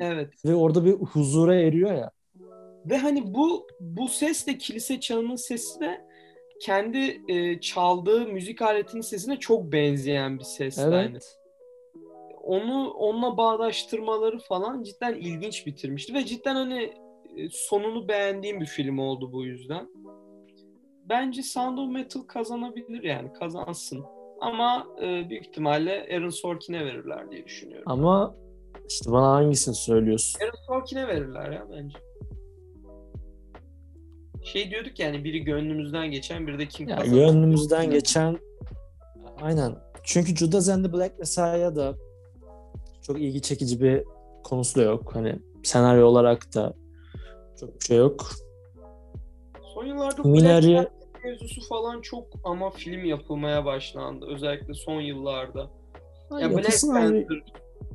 [0.00, 0.44] Evet.
[0.44, 2.10] ve orada bir huzura eriyor ya.
[2.86, 6.08] Ve hani bu bu ses de kilise çanının sesi de
[6.60, 11.08] kendi e, çaldığı müzik aletinin sesine çok benzeyen bir ses yani.
[11.10, 11.38] Evet.
[12.42, 16.92] Onu onunla bağdaştırmaları falan cidden ilginç bitirmişti ve cidden hani
[17.36, 19.88] e, sonunu beğendiğim bir film oldu bu yüzden.
[21.08, 24.04] Bence Sound of Metal kazanabilir yani kazansın.
[24.40, 27.84] Ama e, büyük ihtimalle Aaron Sorkin'e verirler diye düşünüyorum.
[27.86, 28.34] Ama
[28.88, 30.40] işte bana hangisini söylüyorsun?
[30.42, 31.98] Aaron Sorkin'e verirler ya bence.
[34.44, 37.16] Şey diyorduk yani biri gönlümüzden geçen biri de kim Ya kazanır.
[37.16, 38.38] gönlümüzden geçen
[39.40, 39.74] aynen.
[40.02, 41.94] Çünkü Judas and the Black Messiah da
[43.02, 44.04] çok ilgi çekici bir
[44.44, 45.14] konusu da yok.
[45.14, 46.74] Hani senaryo olarak da
[47.60, 48.30] çok bir şey yok.
[49.74, 54.26] Son yıllarda Minari Black Panther mevzusu falan çok ama film yapılmaya başlandı.
[54.34, 55.70] Özellikle son yıllarda.
[56.40, 57.26] Ya Black abi.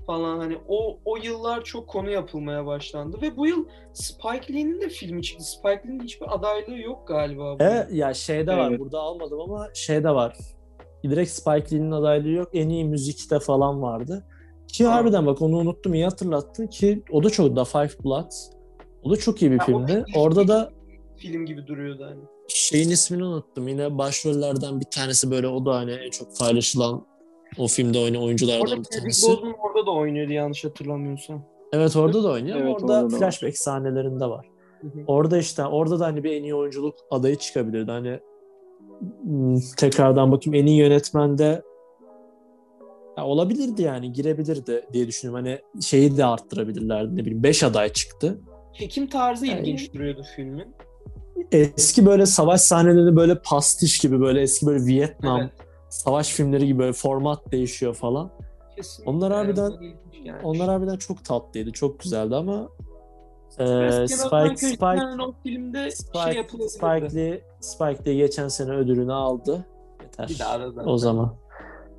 [0.07, 4.89] Falan hani o o yıllar çok konu yapılmaya başlandı ve bu yıl Spike Lee'nin de
[4.89, 5.43] filmi çıktı.
[5.43, 7.59] Spike Lee'nin hiçbir adaylığı yok galiba.
[7.59, 7.97] bu Evet yıl.
[7.97, 8.79] ya şeyde var Evet.
[8.79, 10.37] burada almadım ama şeyde var.
[11.03, 12.49] Direkt Spike Lee'nin adaylığı yok.
[12.53, 14.25] En iyi müzikte falan vardı.
[14.67, 14.93] Ki Ha.
[14.93, 18.49] harbiden bak onu unuttum iyi hatırlattın ki o da çok da Five Bloods.
[19.03, 20.05] O da çok iyi bir Ya filmdi.
[20.15, 20.71] Orada da
[21.17, 22.19] film gibi duruyordu hani.
[22.47, 23.67] şeyin ismini unuttum.
[23.67, 27.05] Yine başrollerden bir tanesi böyle o da hani en çok paylaşılan
[27.57, 29.27] o filmde oynayan Orada oyunculardan bir Chadwick tanesi.
[29.27, 31.45] Boseman orada da oynuyordu yanlış hatırlamıyorsam.
[31.73, 33.19] Evet orada da oynuyor Evet, orada orada da var.
[33.19, 34.45] flashback sahnelerinde var.
[34.81, 35.03] Hı hı.
[35.07, 37.91] Orada işte orada da hani bir en iyi oyunculuk adayı çıkabilirdi.
[37.91, 38.19] Hani
[39.23, 41.63] hmm, tekrardan bakayım en iyi yönetmende
[43.17, 45.45] ya olabilirdi yani girebilirdi diye düşünüyorum.
[45.45, 48.41] Hani şeyi de arttırabilirlerdi ne bileyim 5 aday çıktı.
[48.73, 50.65] Çekim tarzı Yani- ilginç duruyordu filmin.
[51.51, 55.51] Eski böyle savaş sahneleri böyle pastiş gibi böyle eski böyle Vietnam Evet.
[55.93, 58.31] Savaş filmleri gibi böyle format değişiyor falan.
[58.75, 59.11] Kesinlikle.
[59.11, 59.73] Onlar harbiden-
[60.23, 60.39] Yani.
[60.43, 62.69] Onlar harbiden çok tatlıydı, çok güzeldi ama
[63.59, 66.69] e, Spike Spike o filmde şey Spike, yapılabilirdi.
[66.69, 69.65] Spike Lee, Spike Lee geçen sene ödülünü aldı.
[70.01, 70.27] Yeter.
[70.29, 70.83] Bir daha da.
[70.85, 71.35] O zaman.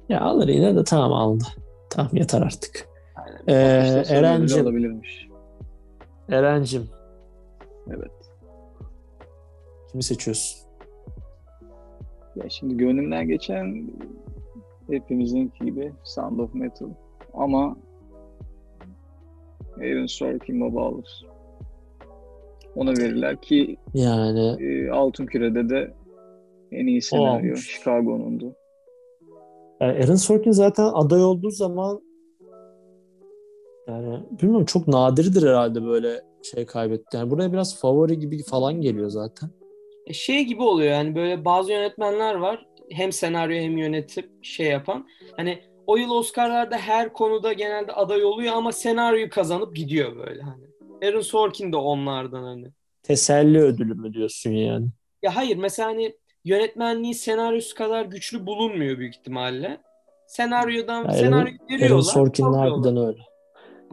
[0.09, 1.45] Ya alır yine de tamam aldı.
[1.91, 2.89] Tamam yeter artık.
[3.17, 3.43] Aynen.
[3.47, 5.29] Ee, ödülü Eren'cim, olabilirmiş.
[6.29, 6.89] Eren'cim
[7.91, 8.13] Evet.
[9.91, 10.64] kimi seçiyorsun?
[12.37, 13.91] Ya şimdi gönlümden geçen
[14.91, 16.89] hepimizinki gibi Sound of Metal.
[17.35, 17.77] Ama
[19.77, 21.27] Aaron Sorkin baba alır.
[22.77, 25.95] Ona verirler ki Yani e, Altın Küre'de de
[26.73, 27.57] en iyi senaryo.
[27.57, 28.57] Chicago'nundu.
[29.81, 32.01] Yani Aaron Sorkin zaten aday olduğu zaman
[33.89, 37.17] yani bilmiyorum çok nadirdir herhalde böyle şey kaybetti.
[37.17, 39.51] Yani buraya biraz favori gibi falan geliyor zaten.
[40.07, 45.09] E, şey gibi oluyor yani böyle bazı yönetmenler var hem senaryo hem yönetip şey yapan.
[45.37, 50.65] Hani o yıl Oscar'larda her konuda genelde aday oluyor ama senaryoyu kazanıp gidiyor böyle hani.
[51.03, 52.67] Aaron Sorkin de onlardan hani.
[53.03, 54.87] Teselli ödülü mü diyorsun yani?
[55.23, 59.81] Ya hayır mesela hani yönetmenliği senaryosu kadar güçlü bulunmuyor büyük ihtimalle.
[60.27, 61.97] Senaryodan Ya senaryo Aaron, veriyorlar.
[61.97, 63.19] Aaron Sorkin'in harbiden öyle.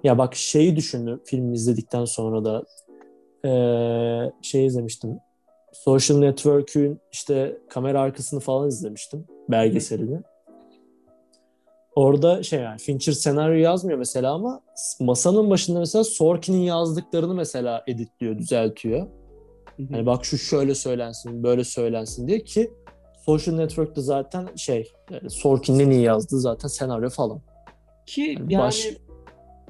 [0.03, 2.64] Ya bak şeyi düşündüm film izledikten sonra da
[3.45, 5.20] eee şey izlemiştim.
[5.72, 9.26] Social Network'ün işte kamera arkasını falan izlemiştim.
[9.50, 10.22] Belgeselini.
[11.96, 14.62] Orada şey yani Fincher senaryo yazmıyor mesela ama
[15.00, 19.08] masanın başında mesela Sorkin'in yazdıklarını mesela editliyor, düzeltiyor.
[19.92, 22.72] Hani bak şu şöyle söylensin, böyle söylensin diye ki
[23.26, 27.42] Social Network'ta zaten şey yani Sorkin'in en iyi yazdığı zaten senaryo falan.
[28.06, 28.88] Ki Yani yani baş-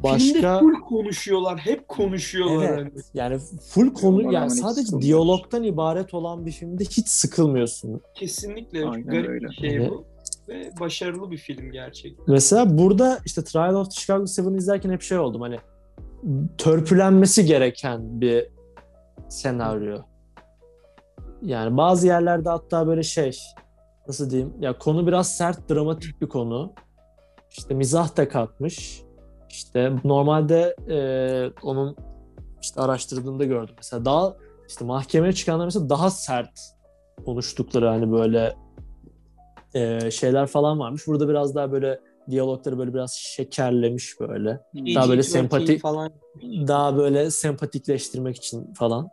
[0.02, 1.58] filmde Başka full konuşuyorlar.
[1.58, 2.66] Hep konuşuyorlar.
[2.70, 2.80] Evet.
[2.80, 2.92] hani.
[3.14, 3.38] yani
[3.70, 8.02] full konu yani sadece diyalogtan ibaret olan bir filmde hiç sıkılmıyorsun.
[8.16, 9.48] Kesinlikle Aynen garip öyle.
[9.48, 10.06] bir şey Yani- bu.
[10.48, 12.26] Ve başarılı bir film gerçekten.
[12.28, 15.58] Mesela burada işte Trial of the Chicago 7 izlerken hep şey oldum hani
[16.58, 18.48] törpülenmesi gereken bir
[19.30, 19.98] senaryo.
[21.42, 23.38] Yani bazı yerlerde hatta böyle şey
[24.08, 26.74] nasıl diyeyim ya konu biraz sert dramatik bir konu.
[27.50, 29.02] İşte mizah da katmış.
[29.52, 30.98] İşte normalde e,
[31.64, 31.96] onun
[32.62, 33.76] işte araştırdığımda gördüm.
[33.78, 34.36] Mesela daha
[34.68, 36.60] işte mahkemeye çıkanlar mesela daha sert
[37.26, 38.56] konuştukları hani böyle
[39.74, 41.08] e, şeyler falan varmış.
[41.08, 42.00] Burada biraz daha böyle
[42.30, 44.60] diyalogları böyle biraz şekerlemiş böyle.
[44.96, 46.12] Daha böyle PG-13 sempati- falan.
[46.68, 49.10] Daha böyle sempatikleştirmek için falan.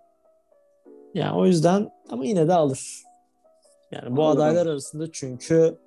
[1.14, 3.03] Yani o yüzden ama yine de alır.
[3.91, 5.78] Yani bu Alır, adaylar arasında çünkü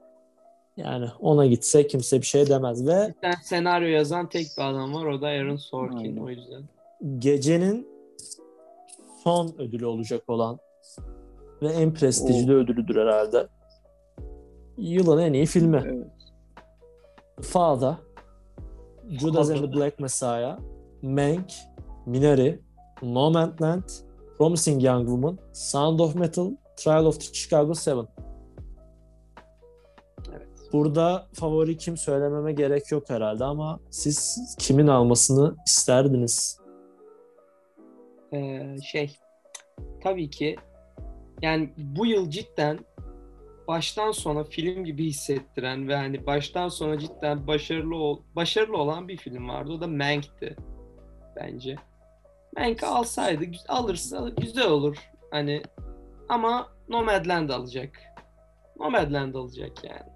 [0.86, 5.06] yani ona gitse kimse bir şey demez ve tane senaryo yazan tek bir adam var.
[5.06, 5.98] O da Aaron Sorkin.
[5.98, 6.18] Aynen.
[6.18, 6.64] O yüzden.
[7.18, 7.88] gecenin
[9.24, 10.60] son ödülü olacak olan
[11.62, 13.48] ve en prestijli ödülüdür herhalde.
[14.78, 15.84] Yılın en iyi filmi.
[15.86, 16.08] Evet.
[17.42, 17.96] Father,
[19.10, 20.60] Judas and the Black Messiah,
[21.02, 21.52] Mank,
[22.06, 22.60] Minari,
[23.02, 23.84] Nomadland,
[24.38, 28.08] Promising Young Woman, Sound of Metal, Trial of the Chicago 7.
[30.74, 36.60] Burada favori kim söylememe gerek yok herhalde ama siz kimin almasını isterdiniz?
[38.34, 39.18] Ee, şey
[40.04, 40.56] tabii ki
[41.42, 42.80] yani bu yıl cidden
[43.68, 49.18] baştan sona film gibi hissettiren ve hani baştan sona cidden başarılı ol, başarılı olan bir
[49.18, 49.72] film vardı.
[49.72, 50.56] O da Mank'ti
[51.36, 51.76] bence.
[52.58, 54.98] Mank alsaydı alırsa güzel olur.
[55.32, 55.62] Hani
[56.30, 58.00] ama Nomadland alacak.
[58.80, 60.11] Nomadland alacak yani.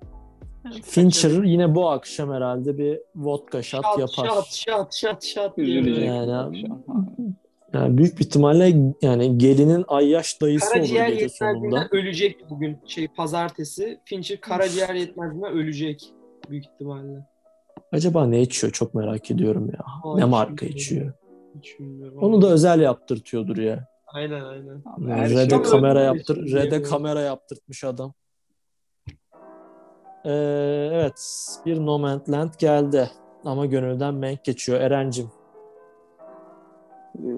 [0.83, 4.29] Fincher yine bu akşam herhalde bir vodka shot Şat yapar.
[4.35, 6.07] şat şat şat şat diye Üzülecek.
[6.07, 6.63] Yani.
[7.73, 11.53] Yani büyük bir ihtimalle yani gelinin ayyaş dayısı olur Karaciğer gece sonunda.
[11.55, 13.99] yetmezliğinden ölecek bugün şey pazartesi.
[14.05, 16.13] Fincher karaciğer yetmezliğinden ölecek
[16.49, 17.25] büyük ihtimalle.
[17.91, 19.79] Acaba ne içiyor çok merak ediyorum ya.
[20.03, 21.13] Aa, ne marka içiyor?
[22.21, 23.87] Onu da özel yaptırtıyordur ya.
[24.07, 24.83] Aynen aynen.
[25.07, 28.13] Yani Red'e şey kamera yaptır, şimdi Red'e kamera yaptırtmış adam.
[30.25, 33.09] Ee, evet, bir No Man's Land geldi
[33.45, 34.79] ama gönülden Mank geçiyor.
[34.79, 35.31] Erencim.
[37.17, 37.29] Ee,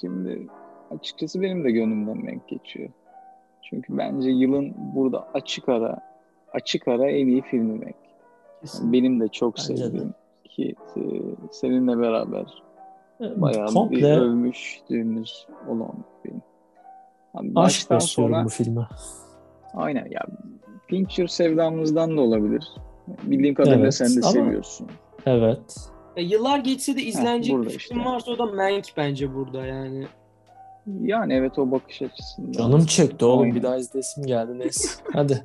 [0.00, 0.46] Şimdi
[0.90, 2.90] açıkçası benim de gönlümden Mank geçiyor.
[3.62, 6.00] Çünkü bence yılın burada açık ara
[6.52, 7.94] açık ara en iyi filmi Mank.
[8.60, 8.92] Kesin.
[8.92, 9.76] Benim de çok Bence de.
[9.76, 10.14] sevdiğim
[10.44, 11.00] ki e,
[11.50, 12.62] seninle beraber
[13.20, 15.92] bayağı bir Komple övmüştüğümüz olan
[16.24, 16.42] bir film.
[17.34, 18.00] Abi aşk besliyorum
[18.32, 18.86] sonra bu filme.
[19.74, 20.20] aynen ya
[20.90, 22.64] Fincher sevdamızdan da olabilir.
[23.22, 24.88] Bildiğim kadarıyla Evet, sen de ama- seviyorsun.
[25.26, 25.76] Evet.
[26.16, 27.94] Ya yıllar geçse de izlenecek burada bir işte.
[27.94, 30.06] film varsa o da Mank bence burada yani.
[31.00, 32.52] Yani evet o bakış açısından.
[32.52, 33.54] Canım çekti oğlum Aynen.
[33.56, 34.88] bir daha izlesim geldi neyse.
[35.12, 35.44] Hadi.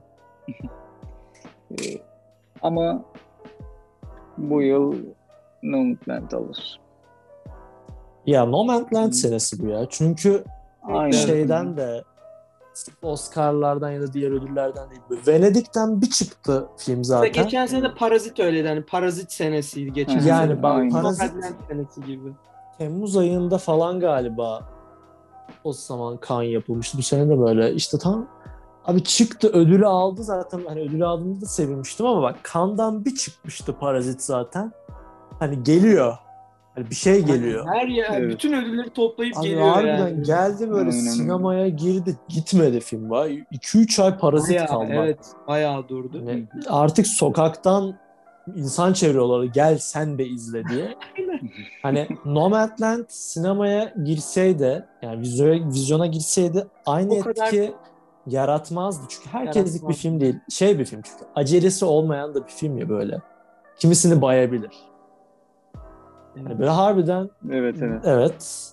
[1.72, 1.76] Ee,
[2.62, 3.06] ama
[4.38, 4.96] bu yıl
[5.64, 6.80] Nomadland alır.
[8.26, 9.14] Ya No Man's Land Hmm.
[9.14, 9.86] senesi bu ya.
[9.90, 10.44] Çünkü
[10.84, 11.12] Aynen.
[11.12, 12.04] şeyden de
[13.04, 15.02] Oscar'lardan ya da diğer ödüllerden değil.
[15.28, 17.44] Venedik'ten bir çıktı film Mesela zaten.
[17.44, 18.68] geçen sene de Parazit öyleydi.
[18.68, 20.64] Hani Parazit senesiydi geçen Yani Yani sene.
[20.64, 20.92] bak.
[20.92, 21.34] Parazit
[21.70, 22.34] senesi gibi.
[22.78, 24.62] Temmuz ayında falan galiba
[25.64, 26.98] o zaman kan yapılmıştı.
[26.98, 28.28] Bu sene de böyle işte tam
[28.86, 33.74] abi çıktı ödülü aldı zaten hani ödülü aldığında da sevinmiştim ama bak kandan bir çıkmıştı
[33.80, 34.72] Parazit zaten.
[35.40, 36.18] Hani geliyor.
[36.76, 37.66] Hani bir şey geliyor.
[37.74, 38.32] Her yer, Evet.
[38.34, 40.24] bütün ödülleri toplayıp Abi geliyor harbiden yani.
[40.24, 41.10] geldi böyle Aynen öyle.
[41.10, 42.16] sinemaya girdi.
[42.30, 43.28] Gitmedi film var.
[43.52, 44.88] 2-3 ay parazit Bayağı, kaldı.
[44.94, 46.22] evet, bayağı durdu.
[46.26, 47.96] Hani artık sokaktan
[48.56, 50.96] insan çeviriyorlar gel sen de izle diye.
[51.82, 57.74] hani Nomadland sinemaya girseydi yani vizyona, vizyona girseydi aynı O kadar- etki
[58.28, 59.06] yaratmazdı.
[59.10, 59.98] Çünkü herkeslik bir Yaratmaz.
[59.98, 60.36] film değil.
[60.50, 61.26] Şey bir film çünkü.
[61.36, 63.20] Acelesi olmayan da bir film ya böyle.
[63.80, 64.72] Kimisini bayabilir.
[66.38, 68.02] Yani böyle harbiden Evet evet.
[68.06, 68.72] evet.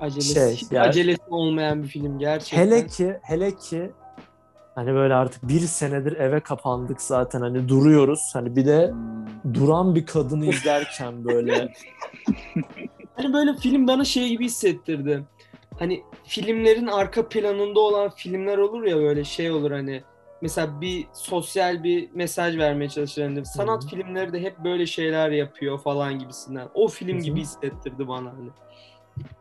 [0.00, 2.66] Acelesi, Şey, hiç yani- acelesi olmayan bir film gerçekten.
[2.66, 3.90] Hele ki hele ki
[4.74, 8.30] hani böyle artık bir senedir eve kapandık zaten hani duruyoruz.
[8.32, 9.54] Hani bir de Hmm.
[9.54, 11.68] duran bir kadını izlerken böyle
[13.16, 15.22] Hani böyle film bana şey gibi hissettirdi.
[15.78, 20.02] Hani filmlerin arka planında olan filmler olur ya böyle şey olur hani
[20.44, 23.22] mesela bir sosyal bir mesaj vermeye çalışır.
[23.22, 23.90] Hani sanat Hı hı.
[23.90, 26.68] filmleri de hep böyle şeyler yapıyor falan gibisinden.
[26.74, 27.24] O film Hı hı.
[27.24, 28.50] gibi hissettirdi bana hani.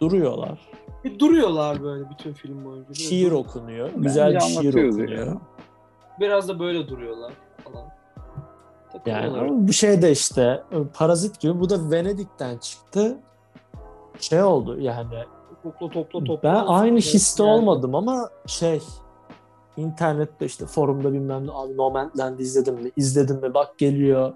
[0.02, 0.60] duruyorlar.
[1.06, 2.94] Ve duruyorlar böyle bütün film boyunca.
[2.94, 3.88] Şiir dur- okunuyor.
[3.90, 5.28] Bence Güzel bir şiir okunuyor.
[5.28, 5.38] ya.
[6.20, 7.34] Biraz da böyle duruyorlar
[7.64, 7.86] falan.
[9.06, 9.68] Yani Takılıyorlar.
[9.68, 13.18] bu şey de işte Parazit gibi bu da Venedik'ten çıktı.
[14.20, 15.08] Şey oldu yani
[15.64, 16.44] topla topla topla.
[16.44, 18.82] ben aynı histe Yani olmadım ama şey
[19.78, 22.92] internette işte forumda bilmem ne abi Nomadland'ı izledim mi?
[22.96, 23.54] İzledim mi?
[23.54, 24.34] Bak geliyor.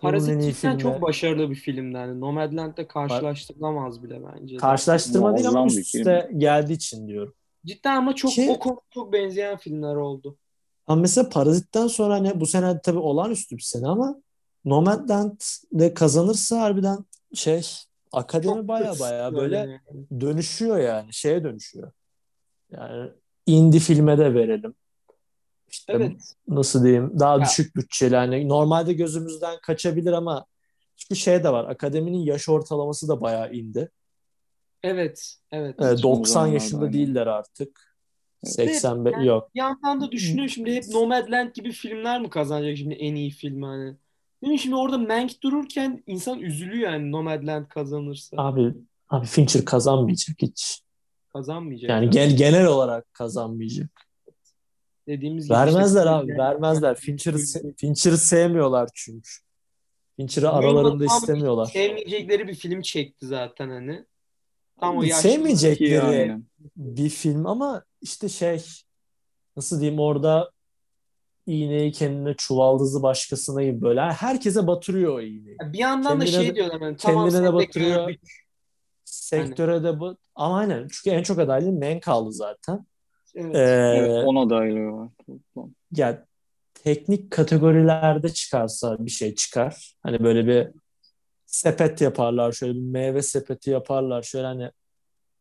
[0.00, 1.96] Parazit cidden çok başarılı bir filmdi.
[1.96, 4.56] Yani Nomadland'le karşılaştırılamaz bile bence.
[4.56, 7.34] Karşılaştırma değil ama üst üste geldiği için diyorum.
[7.66, 10.36] Cidden ama çok Ki- o konu çok benzeyen filmler oldu.
[10.86, 14.16] Ama mesela Parazit'ten sonra hani bu sene tabii olağanüstü bir sene ama
[14.64, 15.40] Nomadland
[15.72, 16.98] de kazanırsa harbiden
[17.34, 17.66] şey
[18.12, 20.20] akademi Çok baya baya böyle böyle yani.
[20.20, 21.92] dönüşüyor yani şeye dönüşüyor.
[22.70, 23.10] Yani
[23.46, 24.74] indie filme de verelim.
[25.68, 26.34] İşte Evet.
[26.48, 27.44] nasıl diyeyim daha Ya.
[27.44, 30.46] düşük bütçeli hani normalde gözümüzden kaçabilir ama
[30.96, 33.90] çünkü şey de var akademinin yaş ortalaması da bayağı indi.
[34.82, 35.36] Evet.
[35.52, 35.80] Evet.
[35.82, 36.92] Ee, Son 90 zamanlarda yaşında aynen.
[36.92, 37.94] değiller artık.
[38.44, 39.50] 85 yani- yok.
[39.54, 43.96] Yandan da düşünüyor şimdi hep Nomadland gibi filmler mi kazanacak şimdi en iyi film hani.
[44.42, 44.58] Değil mi?
[44.58, 48.36] Şimdi orada Mank dururken insan üzülüyor yani Nomadland kazanırsa.
[48.36, 48.74] Abi
[49.08, 50.83] abi Fincher kazanmayacak hiç.
[51.34, 51.90] Kazanmayacak.
[51.90, 53.88] Yani gel genel olarak kazanmayacak.
[55.08, 56.96] Dediğimiz gibi Vermezler işte- abi, vermezler.
[56.96, 57.36] Fincher'ı
[57.76, 59.30] Fincher'ı sevmiyorlar çünkü.
[60.16, 61.66] Fincher'ı aralarında istemiyorlar.
[61.66, 64.04] Sevmeyecekleri bir film çekti zaten hani.
[64.80, 66.44] Tam o yaşlı- Sevmeyecek İyi, biri aynen.
[66.76, 68.64] bir film ama işte şey
[69.56, 70.50] nasıl diyeyim orada
[71.46, 75.56] iğneyi kendine çuvaldızı başkasına gibi böyle herkese batırıyor o iğneyi.
[75.72, 78.06] Bir yandan da Kendine şey de- diyorlar hani tamam kendine de batırıyor.
[78.08, 78.43] gördük.
[79.04, 82.86] Sektöre de bu ama aynen çünkü en çok adaylı Men kaldı zaten.
[83.34, 83.56] Evet.
[83.56, 83.60] Ee,
[83.98, 85.08] Evet, 10 adaylığı var.
[85.26, 85.74] toplam.
[85.96, 86.26] ya
[86.74, 89.94] teknik kategorilerde çıkarsa bir şey çıkar.
[90.02, 90.68] Hani böyle bir
[91.46, 94.70] sepet yaparlar şöyle bir meyve sepeti yaparlar şöyle hani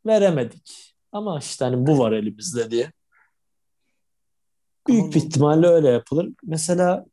[0.05, 0.95] veremedik.
[1.11, 2.91] Ama işte hani bu var elimizde diye.
[4.87, 5.27] Büyük bir Tamam.
[5.27, 6.29] ihtimalle öyle yapılır.
[6.43, 7.05] Mesela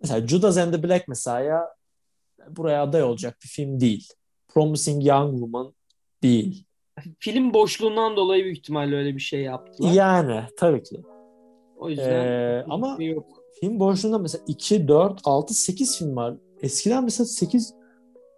[0.00, 1.68] mesela Judas and the Black mesela ya
[2.48, 4.08] buraya aday olacak bir film değil.
[4.54, 5.72] Promising Young Woman
[6.22, 6.64] değil.
[7.18, 9.92] Film boşluğundan dolayı büyük ihtimalle öyle bir şey yaptılar.
[9.92, 11.00] Yani tabii ki.
[11.78, 13.26] O yüzden Ee, ama şey yok.
[13.60, 16.34] film boşluğunda mesela 2, 4, 6, 8 film var.
[16.62, 17.74] Eskiden mesela 8,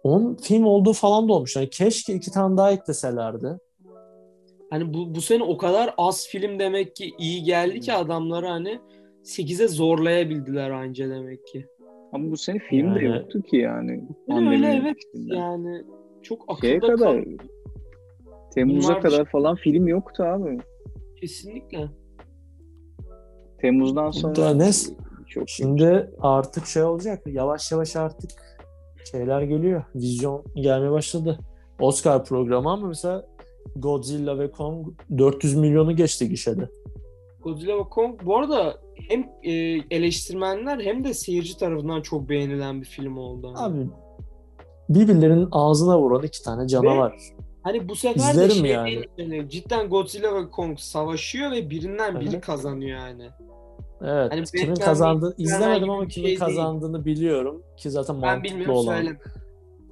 [0.03, 1.55] 10 film olduğu falan da olmuş.
[1.55, 3.57] Yani keşke iki tane daha ekleselerdi.
[4.69, 8.79] Hani bu, bu sene o kadar az film demek ki iyi geldi ki adamları hani
[9.23, 11.65] 8'e zorlayabildiler anca demek ki.
[12.13, 14.03] Ama bu sene film de Yani- yoktu ki yani.
[14.29, 15.35] Öyle evet etkisinden.
[15.35, 15.83] yani
[16.23, 17.23] çok akılda Şeye kadar
[18.55, 20.57] Temmuz'a Bunlar kadar dışı- falan film yoktu abi.
[21.21, 21.87] kesinlikle.
[23.61, 24.71] Temmuz'dan sonra Da ne-
[25.27, 27.23] çok Şimdi artık şey olacak.
[27.27, 28.31] Yavaş yavaş artık
[29.11, 29.83] şeyler geliyor.
[29.95, 31.39] Vizyon gelmeye başladı.
[31.79, 33.25] Oscar programı ama mesela
[33.75, 36.69] Godzilla ve Kong 400 milyonu geçti gişede.
[37.41, 38.77] Godzilla ve Kong bu arada
[39.09, 39.51] hem e,
[39.91, 43.53] eleştirmenler hem de seyirci tarafından çok beğenilen bir film oldu.
[43.55, 43.87] Abi
[44.95, 47.19] birbirlerinin ağzına vuran iki tane canavar.
[47.63, 48.87] Hani bu sefer de İzlerim şey yani.
[48.87, 52.41] değil, yani cidden Godzilla ve Kong savaşıyor ve birinden biri hı.
[52.41, 53.29] kazanıyor yani.
[54.01, 54.31] Evet.
[54.31, 56.39] Hani kimin kazandığını izlemedim ama kimin şey değil.
[56.39, 58.95] kazandığını biliyorum ki zaten Ben mantıklı olan.
[58.95, 59.19] söyleme.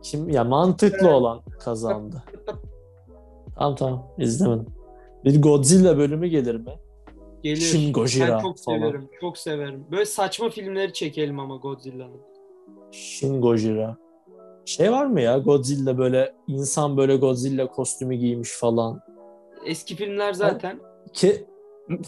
[0.04, 2.24] Kim ya mantıklı olan kazandı.
[3.56, 4.66] Tamam tamam izlemedim.
[5.26, 6.80] Bir Godzilla bölümü gelir mi?
[7.44, 7.56] Gelir.
[7.62, 8.78] Shin Gojira ben çok falan.
[8.78, 9.10] severim.
[9.22, 9.86] Çok severim.
[9.92, 12.22] Böyle saçma filmleri çekelim ama Godzilla'nın.
[12.92, 13.98] Shin Gojira.
[14.72, 19.00] Şey var mı ya Godzilla böyle insan böyle Godzilla kostümü giymiş falan.
[19.66, 20.80] Eski filmler zaten.
[21.14, 21.46] Ki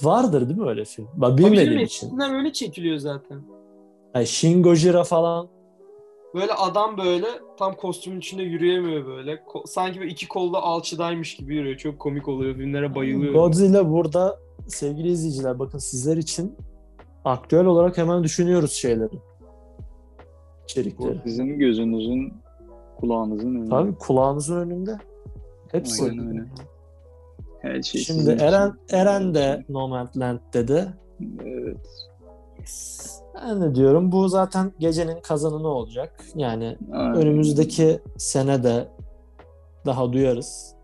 [0.01, 1.07] vardır değil mi öyle film?
[1.15, 2.05] Ben Tabii bilmediğim canım, için.
[2.07, 3.41] eskisinden öyle çekiliyor zaten.
[4.15, 5.47] Yani Shin Gojira falan
[6.35, 9.33] Böyle adam böyle tam kostümün içinde yürüyemiyor böyle.
[9.33, 11.77] Ko- sanki böyle iki kolda alçıdaymış gibi yürüyor.
[11.77, 12.55] Çok komik oluyor.
[12.55, 13.39] Filmlere bayılıyorum.
[13.39, 16.55] Godzilla burada sevgili izleyiciler bakın sizler için
[17.25, 19.19] aktüel olarak hemen düşünüyoruz şeyleri.
[20.63, 21.17] İçerikleri.
[21.23, 22.33] Sizin gözünüzün,
[23.03, 23.69] kulağınızın önünde.
[23.69, 24.97] Tabii kulağınızın önünde.
[25.71, 26.03] Hepsi.
[26.03, 26.45] Aynen öyle.
[27.61, 28.45] Her şey Şimdi sizin için.
[28.45, 30.93] Eren Eren de Nomadland dedi.
[31.45, 31.77] Evet.
[33.35, 36.25] Ben de diyorum bu zaten gecenin kazananı olacak.
[36.35, 37.15] Yani Aynen.
[37.15, 38.87] önümüzdeki sene de
[39.85, 40.75] daha duyarız.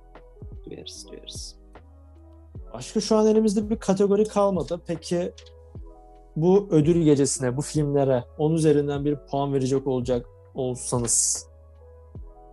[0.65, 1.55] Duyarız duyarız.
[2.73, 4.81] Başka şu an elimizde bir kategori kalmadı.
[4.87, 5.31] Peki
[6.35, 11.48] bu ödül gecesine, bu filmlere 10 üzerinden bir puan verecek olacak olsanız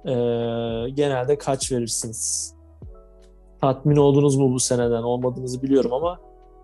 [0.06, 2.54] eee, genelde kaç verirsiniz?
[3.60, 5.02] Tatmin oldunuz mu bu seneden?
[5.02, 6.20] Olmadığınızı biliyorum ama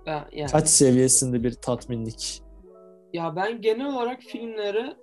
[0.07, 2.43] Ben, yani, kaç seviyesinde bir tatminlik?
[3.13, 4.97] Ya ben genel olarak filmlere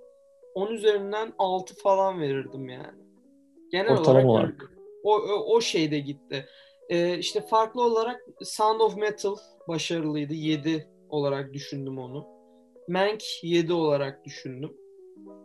[0.54, 3.00] 10 üzerinden 6 falan verirdim yani.
[3.72, 4.70] Genel Ortalama olarak, olarak.
[5.04, 6.46] o, o, o şeyde gitti.
[6.88, 9.36] Ee, işte farklı olarak Sound of Metal
[9.68, 10.34] başarılıydı.
[10.34, 12.26] 7 olarak düşündüm onu.
[12.88, 14.72] Mank 7 olarak düşündüm.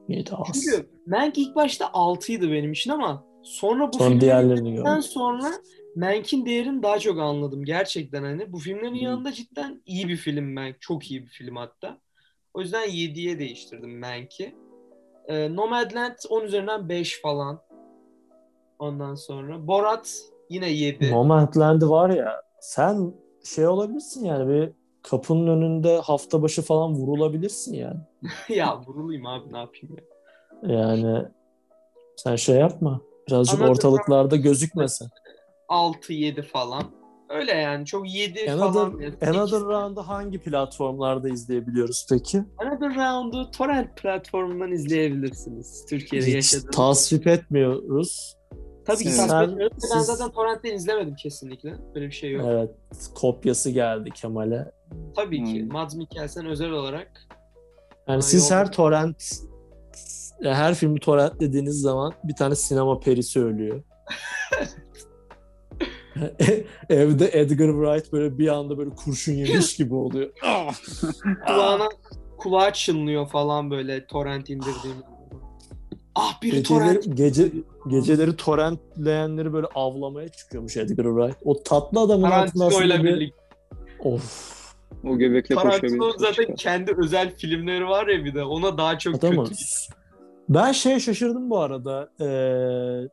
[0.07, 0.47] Yedi az.
[0.53, 5.01] Çünkü Mank ilk başta 6'ydı benim için ama sonra bu Sonra diğerlerini gördüm.
[5.01, 5.51] sonra
[5.95, 8.53] Mank'in değerini daha çok anladım gerçekten hani.
[8.53, 8.97] Bu filmlerin Hı.
[9.03, 10.81] yanında cidden iyi bir film Mank.
[10.81, 11.97] Çok iyi bir film hatta.
[12.53, 14.55] O yüzden 7'ye değiştirdim Mank'i.
[15.27, 17.61] Ee, Nomadland 10 üzerinden 5 falan.
[18.79, 21.11] Ondan sonra Borat yine 7.
[21.11, 24.71] Nomadland'i var ya sen şey olabilirsin yani bir
[25.09, 27.99] kapının önünde hafta başı falan vurulabilirsin yani.
[28.49, 30.03] ya vurulayım abi ne yapayım ya.
[30.75, 31.25] Yani
[32.15, 33.01] sen şey yapma.
[33.27, 33.71] Birazcık Anladım.
[33.71, 35.07] ortalıklarda gözükmesin.
[35.69, 36.83] 6-7 falan.
[37.29, 39.35] Öyle yani çok 7 Another, falan.
[39.35, 42.43] Another Round'u hangi platformlarda izleyebiliyoruz peki?
[42.57, 45.85] Another Round'u Torrent platformundan izleyebilirsiniz.
[45.89, 46.75] Türkiye'de Hiç yaşadığınız.
[46.75, 48.37] tasvip etmiyoruz.
[48.85, 49.59] Tabii ki Sen-.
[49.59, 51.75] Ben siz- zaten Torrent'ten izlemedim kesinlikle.
[51.95, 52.45] Böyle bir şey yok.
[52.49, 52.69] Evet,
[53.15, 54.71] kopyası geldi Kemal'e.
[55.15, 55.61] Tabii ki.
[55.61, 55.71] Hmm.
[55.71, 57.11] Mads Mikkelsen özel olarak.
[58.07, 58.51] Yani Aa, siz yok.
[58.51, 59.23] her torrent
[60.43, 63.83] her filmi torrent dediğiniz zaman bir tane sinema perisi ölüyor.
[66.89, 70.29] Evde Edgar Wright böyle bir anda böyle kurşun yemiş gibi oluyor.
[71.47, 71.89] Kulağına
[72.37, 74.97] kulağa çınlıyor falan böyle torrent indirdiğim.
[76.15, 77.17] Ah biri torrent.
[77.17, 77.51] Gece,
[77.87, 81.37] geceleri torrentleyenleri böyle avlamaya çıkıyormuş Edgar Wright.
[81.45, 83.15] O tatlı adamın altında Tarantino aslında bir...
[83.15, 83.37] birlikte.
[83.99, 84.55] Of.
[85.03, 86.27] O göbekle Tarantino'nun koşabilir.
[86.37, 88.43] zaten kendi özel filmleri var ya bir de.
[88.43, 89.45] Ona daha çok Adamın.
[89.45, 89.55] kötü.
[90.49, 92.09] Ben şeye şaşırdım bu arada.
[92.21, 93.07] Ee,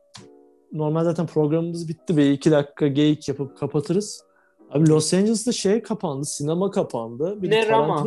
[0.71, 4.23] normal zaten programımız bitti ve iki dakika geyik yapıp kapatırız.
[4.71, 7.41] Abi Los Angeles'ta şey kapandı, sinema kapandı.
[7.41, 8.03] Bir de Ne Rama?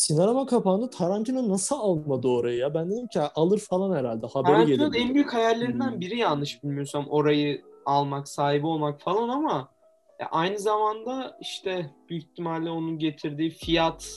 [0.00, 0.90] Sinema kapandı.
[0.90, 2.74] Tarantino nasıl almadı orayı ya?
[2.74, 4.26] Ben dedim ki alır falan herhalde.
[4.26, 6.00] Haberi Tarantino'nun en büyük hayallerinden Hmm.
[6.00, 9.68] biri yanlış bilmiyorsam orayı almak, sahibi olmak falan ama
[10.20, 14.08] ya aynı zamanda işte büyük ihtimalle onun getirdiği fiyat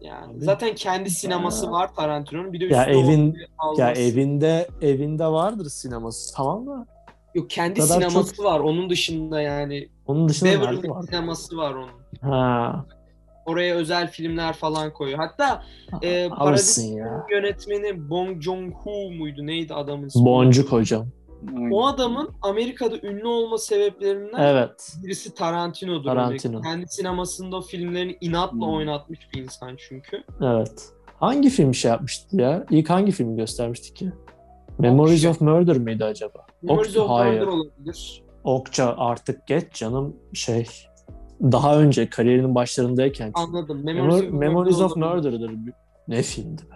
[0.00, 3.36] yani Abi, zaten kendi sineması ya- var Tarantino'nun bir de Ya evin-.
[3.76, 6.86] Ya evinde evinde vardır sineması tamam mı?
[7.34, 11.90] Yok kendi sineması çok- var onun dışında yani Onun dışında Beverly sineması var onun.
[12.30, 12.84] Ha.
[13.46, 15.18] Oraya özel filmler falan koyuyor.
[15.18, 15.62] Hatta
[16.02, 16.90] e, Paradis
[17.30, 19.46] yönetmeni Bong Joon-ho muydu?
[19.46, 20.24] Neydi adamın ismi?
[20.24, 21.06] Boncuk hocam.
[21.70, 24.92] O adamın Amerika'da ünlü olma sebeplerinden Evet.
[25.04, 26.04] birisi Tarantino'dur.
[26.04, 26.56] Tarantino.
[26.56, 26.68] Öyle.
[26.68, 28.74] Kendi sinemasında o filmlerini inatla Hmm.
[28.74, 30.22] oynatmış bir insan çünkü.
[30.42, 30.88] Evet.
[31.20, 32.66] Hangi film şey yapmıştı ya?
[32.70, 34.12] İlk hangi filmi göstermişti ki?
[34.78, 36.46] Memories şey- of Murder mıydı acaba?
[36.62, 37.40] Memories of hayır.
[37.40, 38.22] Murder olabilir.
[38.44, 40.66] Okça artık geç canım şey
[41.42, 43.30] daha önce kariyerinin başlarındayken.
[43.34, 43.84] Anladım.
[43.84, 44.96] Memories, Memories of.
[44.96, 45.50] Murder'dır.
[46.08, 46.74] Ne filmdi be?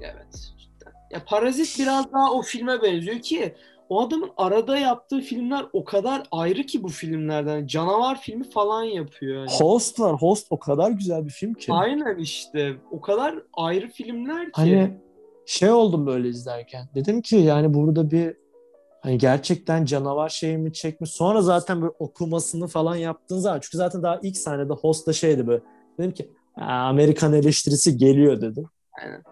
[0.00, 0.52] Evet.
[0.58, 0.92] cidden.
[1.10, 3.54] Ya Parazit biraz daha o filme benziyor ki
[3.88, 7.66] o adamın arada yaptığı filmler o kadar ayrı ki bu filmlerden.
[7.66, 9.36] Canavar filmi falan yapıyor.
[9.36, 9.50] Yani.
[9.50, 10.16] Host var.
[10.16, 11.72] Host o kadar güzel bir film ki.
[11.72, 12.76] Aynen işte.
[12.90, 14.52] O kadar ayrı filmler ki.
[14.52, 14.98] Hani
[15.46, 16.88] şey oldum böyle izlerken.
[16.94, 18.36] Dedim ki yani burada bir
[19.00, 21.10] hani gerçekten canavar şey mi çekmiş.
[21.10, 25.62] Sonra zaten böyle okumasını falan yaptığın zaman çünkü zaten daha ilk sahnede Host'ta şeydi böyle.
[25.98, 28.66] Dedim ki "Ha, Amerikan eleştirisi geliyor dedim.
[29.02, 29.22] Aynen.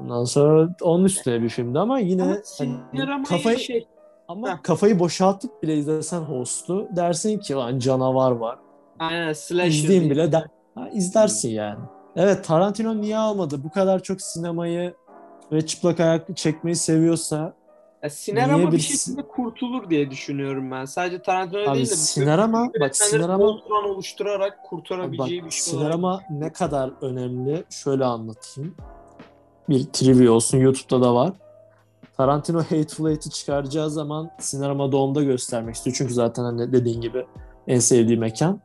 [0.00, 3.88] Ondan sonra onun üstüne bir filmdi ama yine Ama hani kafayı şey,
[4.28, 4.62] ama Heh.
[4.62, 8.58] kafayı boşaltıp bile izlesen Host'u dersin ki lan canavar var.
[8.98, 9.68] aynen slasher.
[9.68, 10.44] İzleyeyim bile der.
[10.74, 11.78] Ha, izlersin yani.
[12.16, 13.64] Evet Tarantino niye almadı?
[13.64, 14.94] Bu kadar çok sinemayı
[15.52, 17.54] ve çıplak ayaklı çekmeyi seviyorsa
[18.04, 20.84] Ya Sinerama Niye bir birisi- şekilde kurtulur diye düşünüyorum ben.
[20.84, 25.74] Sadece Tarantino Abi değil de Sinerama- bütün bak Sinerama- Voltron oluşturarak Bak kurtarabileceği bir şey
[25.74, 25.84] olarak.
[25.92, 28.74] sinerama ne kadar önemli şöyle anlatayım.
[29.68, 31.32] bir trivia olsun YouTube'da da var.
[32.16, 35.96] Tarantino Hateful Eight'i çıkaracağı zaman Sinema Dome'da göstermek istiyor.
[35.98, 37.26] Çünkü zaten hani dediğin gibi
[37.66, 38.60] en sevdiği mekan.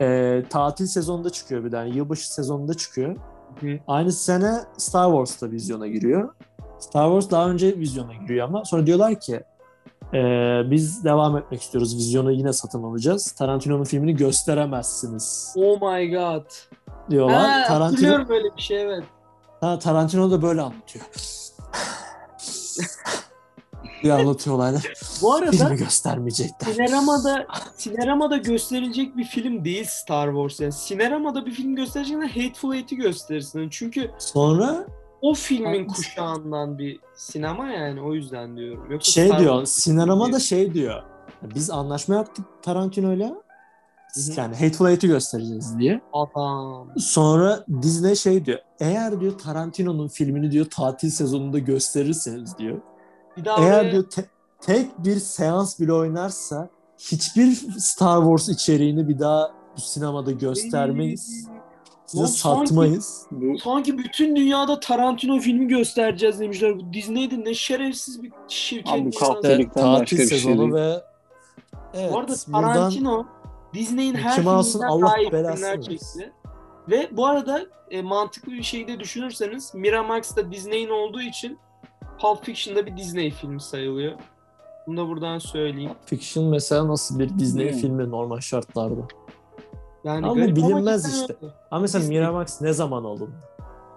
[0.00, 1.90] Ee, tatil sezonunda çıkıyor bir tane.
[1.90, 3.16] Yılbaşı sezonunda çıkıyor.
[3.60, 3.66] Hı.
[3.86, 6.34] Aynı sene Star Wars'ta vizyona giriyor.
[6.80, 9.40] Star Wars daha önce vizyona giriyor ama sonra diyorlar ki
[10.14, 11.96] "Ee, biz devam etmek istiyoruz.
[11.96, 13.32] Vizyonu yine satın alacağız.
[13.32, 16.44] Tarantino'nun filmini gösteremezsiniz Oh my god.
[17.10, 17.50] diyorlar.
[17.50, 19.04] Ha, Tarantino, böyle bir şey evet.
[19.60, 21.04] ha, Tarantino da böyle anlatıyor.
[24.02, 24.92] diye anlatıyor olaylar.
[25.22, 26.72] Bu arada Filmi göstermeyecekler.
[26.72, 30.60] Sineramada Sineramada gösterilecek bir film değil Star Wars.
[30.60, 33.68] Yani Sineramada bir film göstereceksen Hateful Eight'i gösterirsin.
[33.70, 34.86] Çünkü Sonra
[35.22, 38.86] o filmin kuşağından bir sinema yani o yüzden diyorum.
[38.92, 40.38] Yoksa şey Star diyor, sinemada değil.
[40.38, 41.02] şey diyor.
[41.54, 43.34] Biz anlaşma yaptık Tarantino'yla.
[44.36, 46.00] Yani Hateful Eight'i göstereceğiz diye.
[46.12, 46.88] Adam.
[46.98, 48.58] Sonra Disney şey diyor.
[48.80, 52.80] Eğer diyor Tarantino'nun filmini diyor tatil sezonunda gösterirseniz diyor.
[53.36, 54.24] Bir daha Eğer oraya- diyor te-
[54.60, 56.68] tek bir seans bile oynarsa
[56.98, 61.48] hiçbir Star Wars içeriğini bir daha bu sinemada göstermeyiz.
[62.10, 63.26] Size Lan sanki- satmayız.
[63.30, 66.78] Bu Sanki bütün dünyada Tarantino filmi göstereceğiz demişler.
[66.80, 68.92] Bu Disney'de ne şerefsiz bir şirket.
[68.92, 71.00] Abi bu Delikten başka bir şey ve
[71.94, 73.26] evet Bu arada Tarantino
[73.74, 76.32] Disney'in her filminden Allah daha çekti.
[76.90, 81.58] Ve bu arada e, mantıklı bir şey de düşünürseniz Miramax da Disney'in olduğu için
[82.20, 84.12] Pulp Fiction'da bir Disney filmi sayılıyor.
[84.86, 85.90] Bunu da buradan söyleyeyim.
[86.06, 87.78] Fiction mesela nasıl bir Disney Hmm.
[87.78, 89.00] filmi normal şartlarda.
[90.04, 91.34] Yani Ama garip bilinmez cidden işte.
[91.42, 91.52] öyle.
[91.70, 92.18] Ama mesela Disney.
[92.18, 93.30] Miramax ne zaman alındı?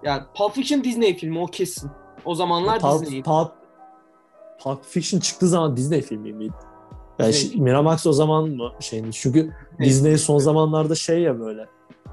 [0.02, 1.90] Yani Pulp Fiction Disney filmi o kesin.
[2.24, 3.22] O zamanlar Pulp, Disney'in.
[3.22, 3.52] Pulp,
[4.62, 6.52] Pulp Fiction çıktığı zaman Disney filmi miydi?
[7.18, 9.12] Yani Disney şi- Miramax o zaman mı şeydi?
[9.12, 11.66] Çünkü Disney son zamanlarda şey ya böyle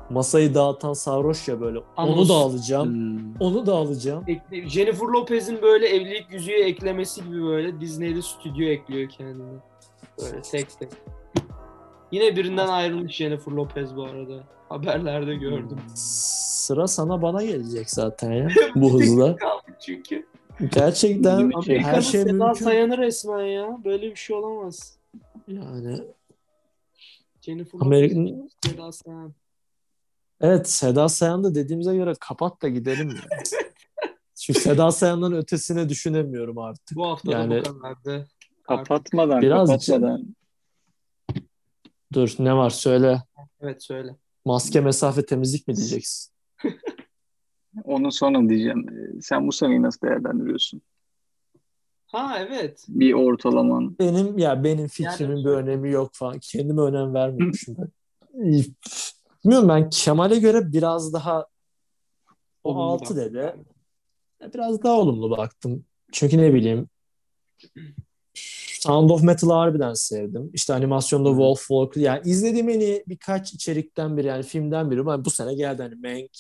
[0.09, 1.79] masayı dağıtan sarhoş ya böyle.
[1.79, 2.29] Onu Thanos.
[2.29, 2.87] da alacağım.
[2.93, 3.35] Hmm.
[3.39, 4.23] Onu da alacağım.
[4.27, 9.51] Ekle- Jennifer Lopez'in böyle evlilik yüzüğü eklemesi gibi böyle Disney'de stüdyo ekliyor kendine.
[10.21, 10.89] Böyle tek tek.
[12.11, 14.43] Yine birinden ayrılmış Jennifer Lopez bu arada.
[14.69, 15.77] Haberlerde gördüm.
[15.95, 19.35] Sıra sana bana gelecek zaten ya bu hızla.
[19.79, 20.27] Çünkü.
[20.73, 22.63] Gerçekten Amerika'nın her şey Seda mümkün.
[22.63, 23.77] Sayan'ı resmen ya.
[23.85, 24.97] Böyle bir şey olamaz.
[25.47, 26.03] Yani
[27.41, 28.11] Jennifer Lopez,
[28.65, 29.33] Seda Sayan.
[30.41, 33.39] evet Seda Sayan da dediğimize göre kapat da gidelim ya.
[34.35, 36.97] Çünkü Seda Sayan'dan ötesine düşünemiyorum artık.
[36.97, 38.27] Bu hafta Yani- da bu kadardı.
[38.63, 40.35] Kapatmadan Biraz kapatmadan.
[42.13, 43.23] Dur ne var söyle.
[43.61, 44.15] Evet söyle.
[44.45, 46.33] Maske mesafe temizlik mi diyeceksin?
[47.83, 48.85] Onu sonra diyeceğim.
[48.89, 50.81] Ee, Sen bu seneyi nasıl değerlendiriyorsun?
[52.07, 52.85] Ha evet.
[52.87, 53.99] Bir ortalaman.
[53.99, 56.39] Benim ya benim fikrimin Yani- bir önemi yok falan.
[56.41, 57.91] Kendime önem vermiyormuşum ben.
[59.43, 61.47] Bilmiyorum ben Kemal'e göre biraz daha
[62.63, 63.55] o Olumlu 6 baktım dedi.
[64.53, 65.85] Biraz daha olumlu baktım.
[66.11, 66.89] Çünkü ne bileyim
[68.83, 70.49] Sound of Metal'ı harbiden sevdim.
[70.53, 71.33] İşte animasyonda Hı.
[71.33, 72.01] Wolf Walker.
[72.01, 75.01] Yani izlediğim en iyi birkaç içerikten biri yani filmden biri.
[75.01, 76.31] Ama bu sene geldi hani Mank.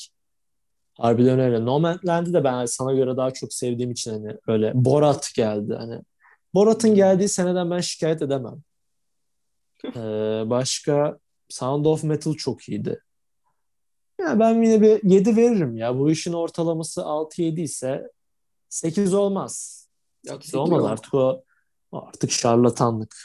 [0.97, 1.65] Harbiden öyle.
[1.65, 4.71] Nomadland'i de ben sana göre daha çok sevdiğim için hani öyle.
[4.75, 6.01] Borat geldi hani.
[6.53, 8.61] Borat'ın geldiği seneden ben şikayet edemem.
[9.85, 9.99] Ee,
[10.45, 11.17] başka
[11.49, 13.01] Sound of Metal çok iyiydi.
[14.21, 15.99] Ya ben yine bir 7 veririm ya.
[15.99, 18.11] Bu işin ortalaması 6-7 ise
[18.69, 19.87] 8 olmaz.
[20.27, 20.91] Yok, 8 sekiz olmaz olmaz.
[20.91, 21.43] artık o
[21.91, 23.15] artık şarlatanlık.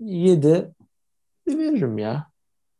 [0.00, 0.70] 7
[1.48, 2.26] veririm ya.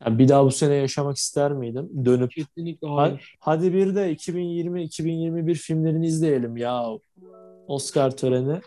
[0.06, 1.90] Ya bir daha bu sene yaşamak ister miydim?
[2.04, 3.34] Dönüp Kesinlikle Ha- hayır.
[3.40, 6.84] hadi bir de 2020-2021 filmlerini izleyelim ya.
[7.68, 8.60] Oscar töreni.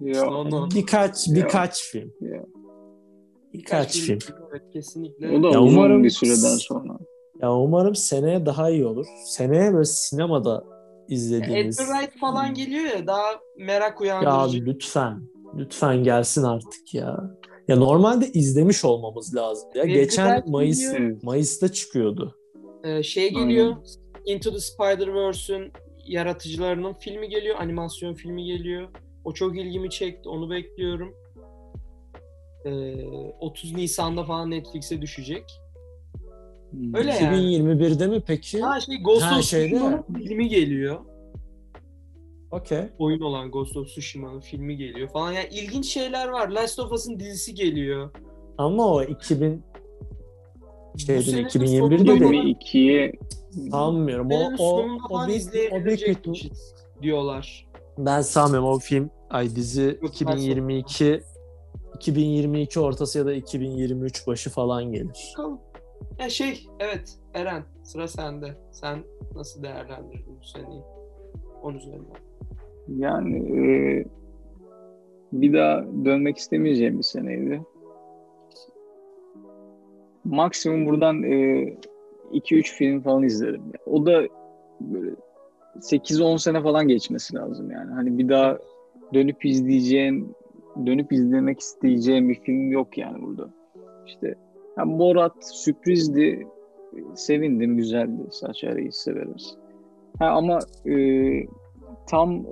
[0.00, 0.68] Ya, No, no.
[0.74, 1.34] Birkaç Ya.
[1.34, 2.12] birkaç film.
[2.20, 2.44] ya.
[3.54, 4.18] Birkaç film.
[4.50, 5.38] Evet kesinlikle.
[5.38, 6.98] O da Ya umarım- bir süreden sonra.
[7.42, 9.06] Ya umarım seneye daha iyi olur.
[9.26, 10.64] Seneye böyle sinemada
[11.08, 11.80] izlediğimiz.
[11.80, 13.22] Edgar Wright falan geliyor ya daha
[13.58, 14.66] merak Ya uyandırıcı.
[14.66, 15.22] lütfen.
[15.56, 17.30] Lütfen gelsin artık ya.
[17.68, 19.68] Ya normalde izlemiş olmamız lazım.
[19.74, 21.18] Ya geçen Mayıs geliyor.
[21.22, 22.34] Mayıs'ta çıkıyordu.
[22.84, 23.76] Ee, şey geliyor.
[24.24, 25.72] Into the Spider-Verse'ün
[26.06, 27.56] yaratıcılarının filmi geliyor.
[27.58, 28.88] Animasyon filmi geliyor.
[29.24, 30.28] O çok ilgimi çekti.
[30.28, 31.14] Onu bekliyorum.
[32.64, 33.04] Ee,
[33.40, 35.44] 30 Nisan'da falan Netflix'e düşecek.
[36.70, 36.94] Hmm.
[36.94, 37.36] Öyle yani.
[37.36, 38.60] 2021'de mi peki?
[38.60, 40.02] Ha şey Ghost Ha, of şeyde.
[40.16, 41.00] Filmi geliyor.
[42.50, 42.82] Okey.
[42.98, 45.32] Oyun olan Ghost of Tsushima'nın filmi geliyor falan.
[45.32, 46.48] Yani ilginç şeyler var.
[46.48, 48.10] Last of Us'ın dizisi geliyor.
[48.58, 49.64] Ama o 2000
[50.96, 53.12] şey değil, senenin 2021'de sonunda de falan- 22'ye
[53.70, 54.30] sanmıyorum.
[54.30, 56.32] O, o, o, bir, o bir kötü.
[57.02, 57.68] diyorlar.
[57.98, 61.22] Ben sanmıyorum o film ay dizi Yok, 2022
[61.96, 65.32] 2022 ortası ya da 2023 başı falan gelir.
[65.32, 65.60] Bakalım.
[66.18, 68.56] Ya şey evet Eren sıra sende.
[68.72, 70.82] Sen nasıl değerlendirdin bu seneyi?
[71.62, 72.16] 10 üzerinden.
[72.88, 74.04] Yani e,
[75.32, 77.62] bir daha dönmek istemeyeceğim bir seneydi.
[80.24, 81.76] Maksimum buradan e,
[82.32, 83.62] 2-3 film falan izlerim.
[83.86, 84.22] O da
[84.80, 85.10] böyle
[85.76, 87.92] 8-10 sene falan geçmesi lazım yani.
[87.92, 88.58] Hani bir daha
[89.14, 90.36] dönüp izleyeceğin,
[90.86, 93.50] dönüp izlemek isteyeceğim bir film yok yani burada.
[94.06, 94.34] İşte
[94.76, 96.46] ha, Borat sürprizdi,
[97.14, 98.22] sevindim, güzeldi.
[98.30, 99.58] Saça Reis severiz.
[100.18, 100.94] Ha, ama e,
[102.06, 102.44] tam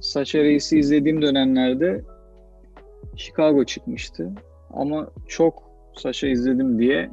[0.00, 2.02] Saça Reis'i izlediğim dönemlerde
[3.16, 4.32] Chicago çıkmıştı.
[4.74, 5.62] Ama çok
[5.96, 7.10] Saça izledim diye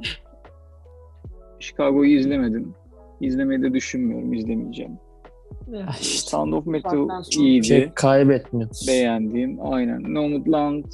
[1.58, 2.74] Chicago'yu izlemedim.
[3.20, 4.92] İzlemeyi de düşünmüyorum, izlemeyeceğim.
[5.72, 7.66] Ya işte Sound of Metal iyiydi.
[7.66, 8.84] şey kaybetmiyoruz.
[8.88, 9.58] Beğendiğim.
[9.62, 10.14] Aynen.
[10.14, 10.84] Nomadland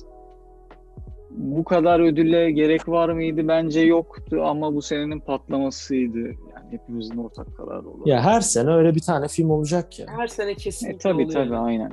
[1.34, 3.48] bu kadar ödüle gerek var mıydı?
[3.48, 6.18] Bence yoktu ama bu senenin patlamasıydı.
[6.18, 6.34] Yani
[6.70, 8.06] hepimizin ortak kararı olarak.
[8.06, 10.06] Ya her sene öyle bir tane film olacak ya.
[10.08, 11.44] Her sene kesinlikle E, tabii oluyor.
[11.44, 11.92] tabii aynen.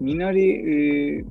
[0.00, 0.74] Minari e,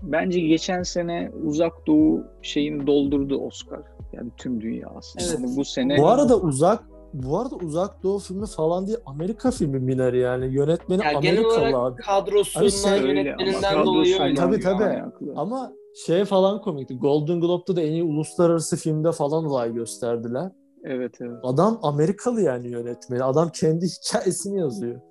[0.04, 3.80] bence geçen sene Uzak Doğu şeyini doldurdu Oscar.
[4.14, 5.26] Yani tüm dünya aslında.
[5.26, 5.40] Evet.
[5.40, 6.84] Yani bu sene Bu arada uzak
[7.14, 11.78] bu arada uzak doğu filmi falan değil Amerika filmi Minari yani yönetmeni Ya genel Amerikalı
[11.78, 12.02] olarak abi.
[12.02, 14.36] kadrosundan, öyle ama yönetmeninden dolayı Ay, öyle.
[14.36, 14.84] tabii, oynamıyor, tabii.
[14.84, 15.34] ayaklı.
[15.36, 16.98] Ama şey falan komikti.
[16.98, 20.52] Golden Globe'da da en iyi uluslararası filmde falan olay gösterdiler.
[20.84, 21.38] Evet evet.
[21.44, 23.24] Adam Amerikalı yani yönetmeni.
[23.24, 25.02] Adam kendi hikayesini yazıyor.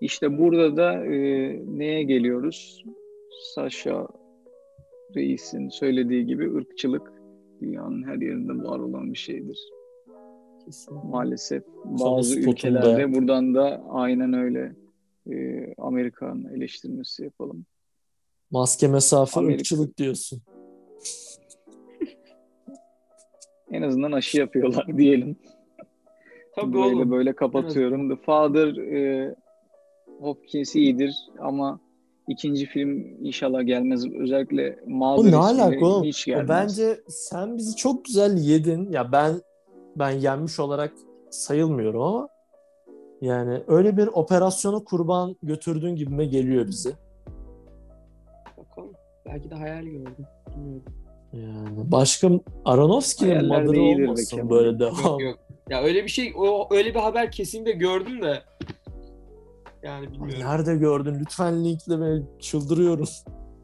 [0.00, 1.18] İşte burada da e,
[1.78, 2.84] neye geliyoruz?
[3.54, 4.08] Sasha
[5.16, 7.12] Reis'in söylediği gibi ırkçılık
[7.60, 9.70] dünyanın her yerinde var olan bir şeydir.
[10.64, 11.08] Kesinlikle.
[11.08, 12.50] Maalesef bazı spotunda.
[12.50, 14.76] ülkelerde buradan da aynen öyle
[15.30, 17.66] e, Amerikan eleştirmesi yapalım.
[18.50, 19.58] Maske mesafe Amerika.
[19.60, 20.42] ırkçılık diyorsun.
[23.72, 25.36] En azından aşı yapıyorlar diyelim.
[26.56, 27.10] Tabii böyle oğlum.
[27.10, 28.08] böyle kapatıyorum.
[28.16, 29.34] The Father e,
[30.20, 31.80] Hopkins iyidir ama
[32.28, 34.06] ikinci film inşallah gelmez.
[34.14, 36.04] Özellikle O Mother ne alaka oğlum?
[36.04, 36.48] hiç O gelmez.
[36.48, 38.90] bence sen bizi çok güzel yedin.
[38.92, 39.40] Ya ben
[39.96, 40.92] ben yenmiş olarak
[41.30, 42.28] sayılmıyorum ama
[43.20, 46.92] yani öyle bir operasyona kurban götürdüğün gibime geliyor bizi.
[49.32, 50.26] Belki de hayal gördüm.
[50.56, 50.82] Bilmiyorum.
[51.32, 52.30] Yani başka
[52.64, 55.04] Aronofsky'nin be olmasın böyle devam.
[55.04, 55.38] Yok yok.
[55.70, 58.42] Ya öyle bir şey, o öyle bir haber kesinlikle gördüm de.
[59.82, 60.44] Yani bilmiyorum.
[60.44, 61.20] Nerede gördün?
[61.20, 63.06] Lütfen linkle beni çıldırıyorum.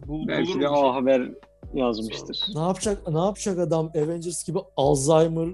[0.06, 0.66] Bul, Belki de şey.
[0.66, 1.32] A Haber
[1.74, 2.46] yazmıştır.
[2.54, 3.08] Ne yapacak?
[3.08, 3.90] Ne yapacak adam?
[3.96, 5.48] Avengers gibi Alzheimer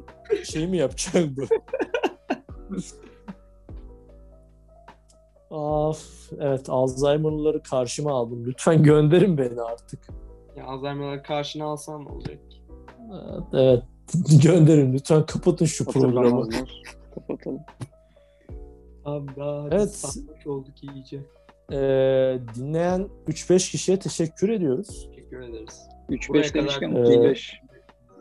[0.44, 1.42] şey mi yapacak bu?
[5.52, 8.44] Of, evet Alzheimer'ları karşıma aldım.
[8.46, 9.98] Lütfen gönderin beni artık.
[10.56, 12.38] Ya Alzheimer'ları karşına alsan ne olacak?
[13.12, 13.82] Evet, evet.
[14.42, 16.48] gönderin lütfen kapatın şu programı.
[17.14, 17.60] Kapatalım.
[19.04, 20.04] Abi daha Evet.
[20.46, 21.20] olduk iyice.
[21.72, 25.08] Ee, dinleyen 3-5 kişiye teşekkür ediyoruz.
[25.14, 25.80] Teşekkür ederiz.
[26.10, 27.60] 3-5 Buraya kadar- demişken Ee, 35.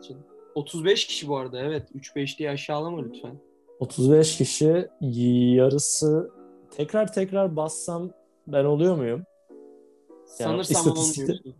[0.02, 0.16] için.
[0.54, 1.88] 35 kişi bu arada evet.
[1.94, 3.36] 3-5 diye aşağılama lütfen.
[3.80, 4.88] 35 kişi
[5.56, 6.30] yarısı
[6.76, 8.10] tekrar tekrar bassam
[8.46, 9.22] ben oluyor muyum?
[10.26, 11.54] Sanırsam istatistik- olmuyorsun.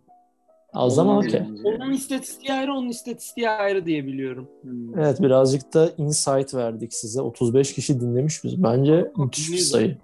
[0.75, 1.43] O zaman okey.
[1.65, 4.49] Onun istatistiği ayrı, onun istatistiği ayrı diye biliyorum.
[4.63, 4.99] Hmm.
[4.99, 7.21] Evet birazcık da insight verdik size.
[7.21, 8.63] 35 kişi dinlemiş biz.
[8.63, 9.97] Bence müthiş bir sayı.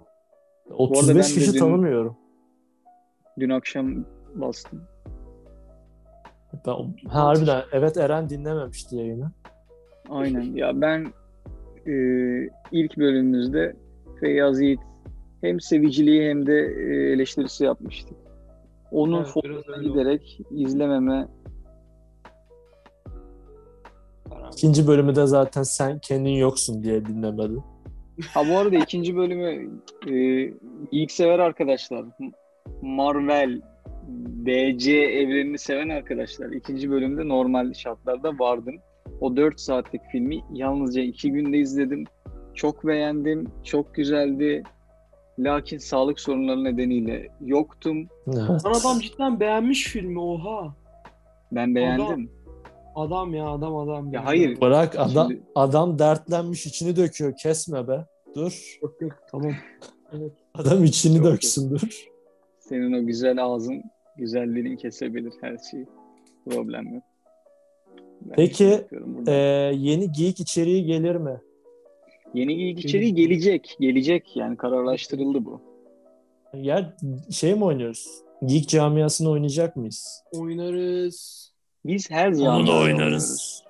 [0.69, 2.15] ben 35 de kişi dün- tanımıyorum.
[3.39, 4.05] Dün akşam
[4.35, 4.81] bastım.
[6.67, 6.73] Ben,
[7.07, 9.31] ha, harbiden evet Eren dinlememişti yayını.
[10.09, 10.55] Aynen.
[10.55, 11.05] Ya ben
[11.87, 11.93] e,
[12.71, 13.75] ilk bölümümüzde
[14.19, 14.79] Feyyaz Yiğit
[15.41, 18.17] hem seviciliği hem de e, eleştirisi yapmıştık.
[18.91, 19.93] Onun Evet, biraz öyle oldu.
[19.93, 21.27] giderek izlememe.
[24.53, 27.61] İkinci bölümü de zaten sen kendin yoksun diye dinlemedin.
[28.33, 29.69] Ha bu arada ikinci bölümü
[30.07, 30.13] e,
[30.91, 32.05] ilk sever arkadaşlar.
[32.81, 33.61] Marvel,
[34.45, 36.49] DC evrenini seven arkadaşlar.
[36.51, 38.75] İkinci bölümde normal şartlarda vardım.
[39.21, 42.03] O 4 saatlik filmi yalnızca 2 günde izledim.
[42.53, 43.47] Çok beğendim.
[43.63, 44.63] Çok güzeldi.
[45.39, 48.07] Lakin sağlık sorunları nedeniyle yoktum.
[48.27, 48.37] Evet.
[48.37, 50.75] Lan adam cidden beğenmiş filmi oha.
[51.51, 52.31] Ben beğendim.
[52.95, 54.13] Adam ya adam adam.
[54.13, 54.61] Ya hayır.
[54.61, 57.33] Bırak adam, Şimdi- adam dertlenmiş içini döküyor.
[57.37, 58.05] Kesme be.
[58.35, 58.77] Dur.
[58.81, 59.51] Yok yok tamam.
[60.53, 61.33] Adam içini Yok, yok.
[61.33, 62.05] döksün dur.
[62.59, 63.83] Senin o güzel ağzın,
[64.17, 65.85] güzel dilin kesebilir her şeyi.
[66.49, 67.03] Problem yok.
[68.21, 68.81] Ben Peki.
[69.27, 69.33] Ee,
[69.75, 71.41] yeni geek içeriği gelir mi?
[72.33, 73.77] Yeni ilk içeriği gelecek.
[73.79, 75.61] Gelecek yani kararlaştırıldı bu.
[76.53, 76.93] Yer
[77.31, 78.07] şey mi oynuyoruz?
[78.45, 80.23] Geek camiasını oynayacak mıyız?
[80.31, 81.49] Oynarız.
[81.85, 83.63] Biz her zaman oynuyoruz.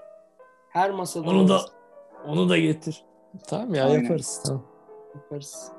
[0.69, 1.71] Her masada Onu da oynarız,
[2.27, 3.03] onu da getir.
[3.47, 4.01] Tamam ya Aynen.
[4.03, 4.41] yaparız.
[4.45, 4.65] Tamam.
[5.15, 5.71] yaparız.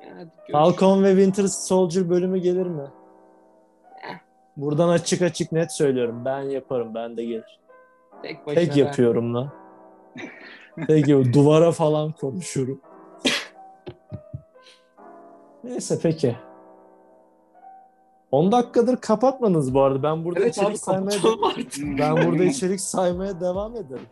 [0.00, 0.52] Hadi görüşürüz.
[0.52, 2.90] Falcon ve Winter Soldier bölümü gelir mi?
[4.10, 4.14] Eh.
[4.56, 6.22] Buradan açık açık net söylüyorum.
[6.24, 6.94] Ben yaparım.
[6.94, 7.60] Ben de gelir.
[8.22, 9.52] Tek Tek yapıyorum lan.
[10.86, 11.32] Tek yapıyorum.
[11.32, 12.80] Duvara falan konuşuyorum.
[15.64, 16.36] Neyse peki.
[18.30, 20.02] 10 dakikadır kapatmadınız bu arada.
[20.02, 21.78] Ben burada Evet abi içerik saymaya kapatalım artık.
[21.98, 24.02] ben burada içerik saymaya devam ederim.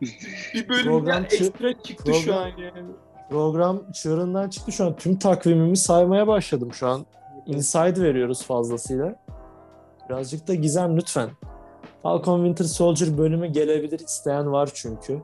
[0.54, 2.86] Bir bölümden Program çı- ekstra çıktı şu program- an yani.
[3.30, 4.96] Program çığırından çıktı şu an.
[4.96, 7.06] Tüm takvimimi saymaya başladım şu an.
[7.46, 9.16] Inside veriyoruz fazlasıyla.
[10.08, 11.30] Birazcık da gizem lütfen.
[12.02, 15.18] Falcon Winter Soldier bölümü gelebilir isteyen var çünkü.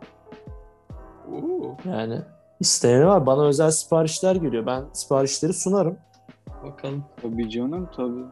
[1.33, 2.21] Oo, Yani
[2.61, 3.27] isteyeni var.
[3.27, 4.67] Bana özel siparişler geliyor.
[4.67, 5.97] Ben siparişleri sunarım.
[6.65, 7.05] bakalım.
[7.23, 8.25] Tabii canım tabii.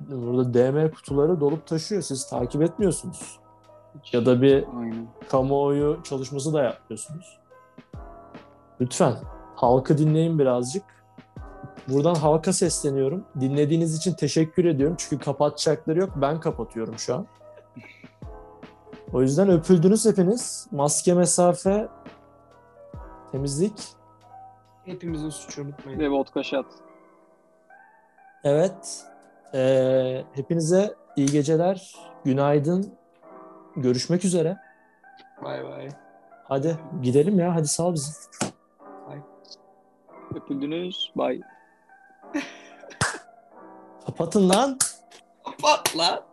[0.00, 2.02] Burada DM kutuları dolup taşıyor.
[2.02, 3.38] Siz takip etmiyorsunuz.
[4.12, 5.06] Ya da bir Aynen.
[5.28, 7.38] kamuoyu çalışması da yapmıyorsunuz.
[8.80, 9.14] Lütfen
[9.54, 10.82] halkı dinleyin birazcık.
[11.88, 13.24] Buradan halka sesleniyorum.
[13.40, 14.96] Dinlediğiniz için teşekkür ediyorum.
[14.98, 16.10] Çünkü kapatacakları yok.
[16.16, 17.26] Ben kapatıyorum şu an.
[19.12, 20.66] O yüzden öpüldünüz hepiniz.
[20.70, 21.88] Maske, mesafe,
[23.32, 23.88] temizlik.
[24.84, 25.98] Hepimizin suçu unutmayın.
[26.00, 26.66] Ve vodka shot.
[28.44, 29.06] Evet.
[29.54, 31.94] Ee, hepinize iyi geceler.
[32.24, 32.94] Günaydın.
[33.76, 34.56] Görüşmek üzere.
[35.44, 35.88] Bay bay.
[36.44, 37.54] Hadi gidelim ya.
[37.54, 38.12] Hadi sal bizi.
[40.34, 41.12] Öpüldünüz.
[41.16, 41.40] Bye.
[44.06, 44.78] Kapatın lan.
[45.44, 46.29] Kapat lan.